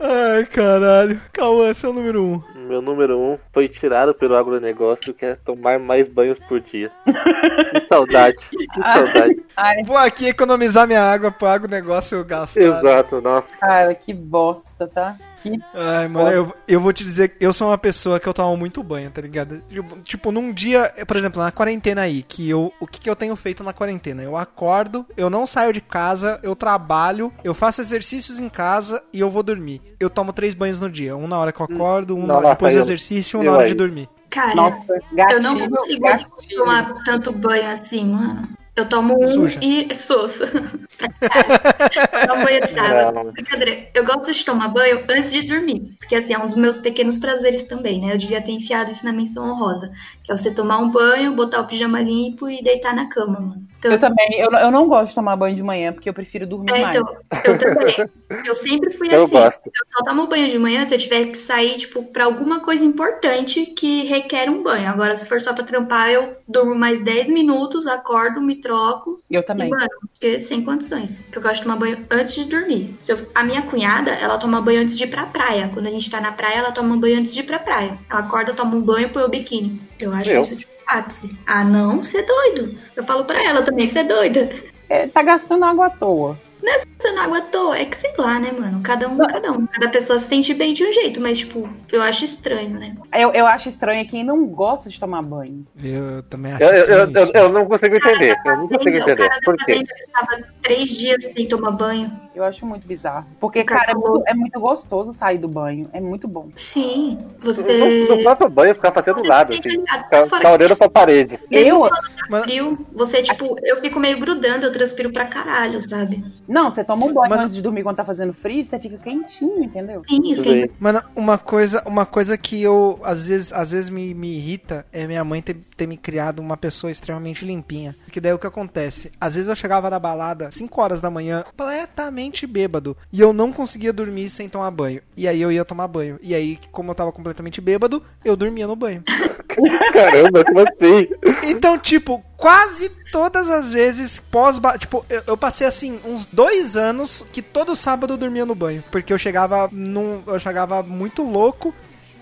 [0.01, 1.21] Ai, caralho.
[1.33, 2.43] Cauã, seu número um.
[2.69, 6.91] Meu número um foi tirado pelo agronegócio, que é tomar mais banhos por dia.
[7.05, 9.43] Que saudade, que saudade.
[9.57, 12.59] Ai, Vou aqui economizar minha água, pago o negócio eu gasto.
[12.59, 13.59] Exato, nossa.
[13.59, 15.17] cara, que bosta, tá?
[15.43, 18.35] Que Ai, mano, eu, eu vou te dizer que eu sou uma pessoa que eu
[18.35, 19.63] tomo muito banho, tá ligado?
[19.69, 22.73] Tipo, Tipo, num dia, por exemplo, na quarentena aí, que eu.
[22.79, 24.23] O que, que eu tenho feito na quarentena?
[24.23, 29.21] Eu acordo, eu não saio de casa, eu trabalho, eu faço exercícios em casa e
[29.21, 29.81] eu vou dormir.
[29.99, 31.17] Eu tomo três banhos no dia.
[31.17, 33.53] Um na hora que eu acordo, um na hora depois do exercício e um na
[33.53, 33.71] hora aí.
[33.71, 34.09] de dormir.
[34.29, 36.31] Cara, nossa, gatilho, eu não consigo gatilho.
[36.55, 38.49] tomar tanto banho assim, mano.
[38.81, 39.61] Eu tomo um Suja.
[39.63, 40.45] e soço.
[40.45, 40.51] eu
[42.29, 43.33] tomo banho de sábado.
[43.33, 43.89] Brincadeira.
[43.95, 45.97] Eu gosto de tomar banho antes de dormir.
[45.99, 48.15] Porque assim, é um dos meus pequenos prazeres também, né?
[48.15, 49.93] Eu devia ter enfiado isso na menção honrosa.
[50.25, 53.70] Que é você tomar um banho, botar o pijama limpo e deitar na cama, mano.
[53.81, 56.47] Então, Eu também, eu, eu não gosto de tomar banho de manhã, porque eu prefiro
[56.47, 56.97] dormir É, mais.
[56.97, 57.97] então, eu também.
[58.47, 59.35] Eu sempre fui Eu assim.
[59.35, 59.67] gosto.
[59.67, 62.85] Eu só tomo banho de manhã se eu tiver que sair, tipo, pra alguma coisa
[62.85, 64.89] importante que requer um banho.
[64.89, 69.21] Agora, se for só pra trampar, eu durmo mais 10 minutos, acordo, me troco.
[69.29, 69.69] Eu E, também.
[69.69, 71.19] mano, porque sem condições.
[71.19, 72.95] Porque eu gosto de tomar banho antes de dormir.
[73.03, 75.69] Se eu- a minha cunhada, ela toma banho antes de ir pra praia.
[75.75, 77.99] Quando a gente tá na praia, ela toma banho antes de ir pra praia.
[78.09, 79.81] Ela acorda, toma um banho, põe o biquíni.
[79.99, 80.43] Eu acho Eu?
[80.43, 81.39] isso, tipo, ápice.
[81.47, 82.03] Ah, não?
[82.03, 82.75] Você é doido.
[82.97, 84.51] Eu falo pra ela também, você é doida.
[84.89, 86.39] É, tá gastando água à toa.
[86.63, 88.83] Não é não água à toa, é que sei lá, né, mano?
[88.83, 89.67] Cada um, cada um.
[89.67, 92.95] Cada pessoa se sente bem de um jeito, mas, tipo, eu acho estranho, né?
[93.13, 95.67] Eu, eu acho estranho quem não gosta de tomar banho.
[95.83, 98.37] Eu também acho Eu, eu, eu, eu, não consigo entender.
[98.45, 99.29] Eu não consigo o entender.
[99.45, 99.73] Por quê?
[99.75, 102.11] fazenda que tava três dias sem tomar banho.
[102.35, 103.27] Eu acho muito bizarro.
[103.41, 105.91] Porque, cara é muito, é muito gostoso sair do banho.
[105.93, 106.49] É muito bom.
[106.55, 108.07] Sim, No, você.
[108.09, 109.63] no próprio banho ficar fazendo nada, assim.
[109.63, 111.39] Ficar, ficar olhando pra parede.
[111.51, 115.83] Mesmo Eu- quando tá frio, você, tipo, eu fico meio grudando, eu transpiro pra caralho,
[115.83, 116.25] sabe?
[116.51, 118.99] Não, você toma um banho Mano- antes de dormir quando tá fazendo frio, você fica
[118.99, 120.03] quentinho, entendeu?
[120.05, 120.69] Sim, sim.
[120.81, 125.07] Mano, uma coisa, uma coisa que eu às vezes, às vezes me, me irrita é
[125.07, 127.95] minha mãe ter, ter me criado uma pessoa extremamente limpinha.
[128.05, 129.13] Porque daí o que acontece?
[129.21, 133.53] Às vezes eu chegava da balada 5 horas da manhã, completamente bêbado, e eu não
[133.53, 135.01] conseguia dormir sem tomar banho.
[135.17, 136.19] E aí eu ia tomar banho.
[136.21, 139.05] E aí, como eu tava completamente bêbado, eu dormia no banho.
[139.93, 141.09] Caramba, como assim?
[141.45, 147.25] Então, tipo, quase todas as vezes pós tipo, eu, eu passei assim uns dois anos
[147.33, 151.75] que todo sábado eu dormia no banho, porque eu chegava num, eu chegava muito louco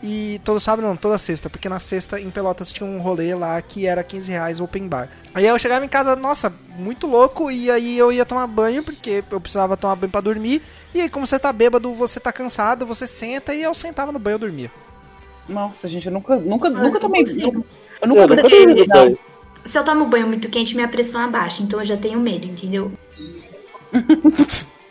[0.03, 3.61] e todo sábado não, toda sexta, porque na sexta em Pelotas tinha um rolê lá
[3.61, 5.09] que era 15 reais open bar.
[5.35, 9.25] Aí eu chegava em casa, nossa, muito louco e aí eu ia tomar banho porque
[9.31, 10.63] eu precisava tomar banho pra dormir.
[10.95, 14.19] E aí como você tá bêbado, você tá cansado, você senta e eu sentava no
[14.19, 14.71] banho e eu dormia.
[15.49, 17.23] Nossa, gente, eu nunca, nunca, Eu nunca não tomei.
[17.23, 17.69] Eu nunca,
[18.03, 19.19] Eu nunca tomei
[19.65, 19.71] não.
[19.71, 22.93] Se eu tomo banho muito quente, minha pressão abaixa, então eu já tenho medo, entendeu?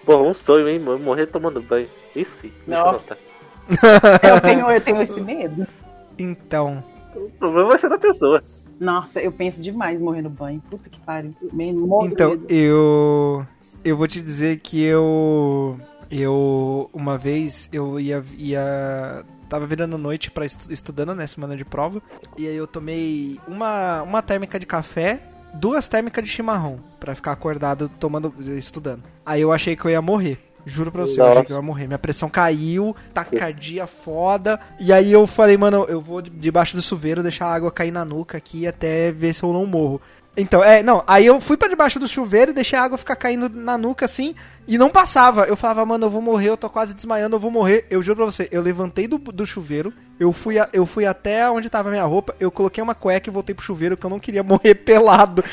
[0.05, 1.03] Pô, um sonho, hein, mano?
[1.03, 1.87] Morrer tomando banho.
[2.15, 2.41] Isso.
[2.41, 2.89] Deixa eu Nossa.
[2.89, 3.17] anotar.
[4.23, 5.67] Eu tenho, eu tenho esse medo.
[6.17, 6.83] Então,
[7.15, 8.39] O problema vai ser da pessoa.
[8.79, 10.61] Nossa, eu penso demais em morrer no banho.
[10.69, 11.33] Puta que pariu.
[12.03, 12.45] Então, medo.
[12.47, 13.45] eu
[13.83, 15.79] eu vou te dizer que eu
[16.11, 22.01] eu uma vez eu ia ia tava virando noite para estudando, né, semana de prova,
[22.37, 25.19] e aí eu tomei uma uma térmica de café,
[25.53, 29.03] duas térmicas de chimarrão pra ficar acordado tomando estudando.
[29.25, 30.39] Aí eu achei que eu ia morrer.
[30.65, 31.87] Juro pra você, eu achei que eu ia morrer.
[31.87, 34.59] Minha pressão caiu, tacardia foda.
[34.77, 37.89] E aí eu falei, mano, eu vou de- debaixo do chuveiro deixar a água cair
[37.91, 40.01] na nuca aqui até ver se eu não morro.
[40.39, 43.15] Então, é, não, aí eu fui pra debaixo do chuveiro e deixei a água ficar
[43.15, 44.35] caindo na nuca assim
[44.67, 45.45] e não passava.
[45.45, 47.87] Eu falava, mano, eu vou morrer, eu tô quase desmaiando, eu vou morrer.
[47.89, 51.49] Eu juro pra você, eu levantei do, do chuveiro, eu fui, a- eu fui até
[51.49, 54.11] onde tava a minha roupa, eu coloquei uma cueca e voltei pro chuveiro que eu
[54.11, 55.43] não queria morrer pelado.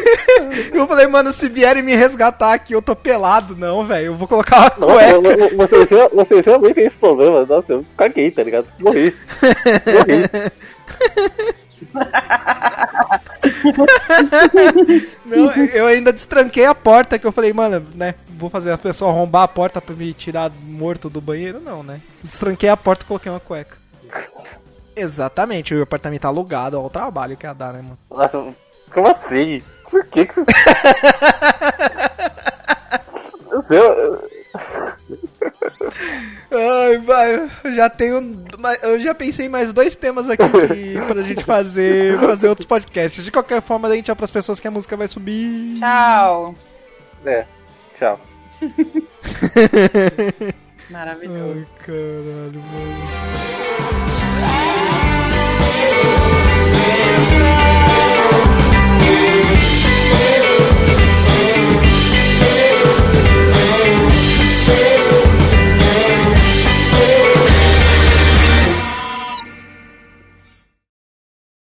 [0.72, 3.54] eu falei, mano, se vierem me resgatar aqui, eu tô pelado.
[3.54, 5.56] Não, velho, eu vou colocar uma cueca.
[5.56, 7.44] vocês, real- vocês realmente têm esse problema.
[7.44, 8.66] Nossa, eu caguei, tá ligado?
[8.80, 9.14] Morri.
[9.92, 11.52] Morri.
[15.24, 18.14] Não, eu ainda destranquei a porta, que eu falei, mano, né?
[18.38, 21.60] Vou fazer a pessoa arrombar a porta pra me tirar morto do banheiro?
[21.60, 22.00] Não, né?
[22.22, 23.76] Destranquei a porta e coloquei uma cueca.
[24.94, 27.98] Exatamente, o apartamento tá alugado ao trabalho que ia dar, né, mano?
[28.10, 28.44] Nossa,
[28.92, 29.62] como assim?
[29.90, 30.44] Por que que você...
[33.52, 33.78] Você-
[36.50, 38.44] Ai, vai, eu já tenho.
[38.82, 43.24] Eu já pensei em mais dois temas aqui que, pra gente fazer, fazer outros podcasts.
[43.24, 45.78] De qualquer forma, a gente é pras pessoas que a música vai subir.
[45.78, 46.54] Tchau.
[47.24, 47.46] É,
[47.98, 48.20] tchau.
[50.90, 51.58] Maravilhoso.
[51.58, 53.61] Ai, caralho, mano.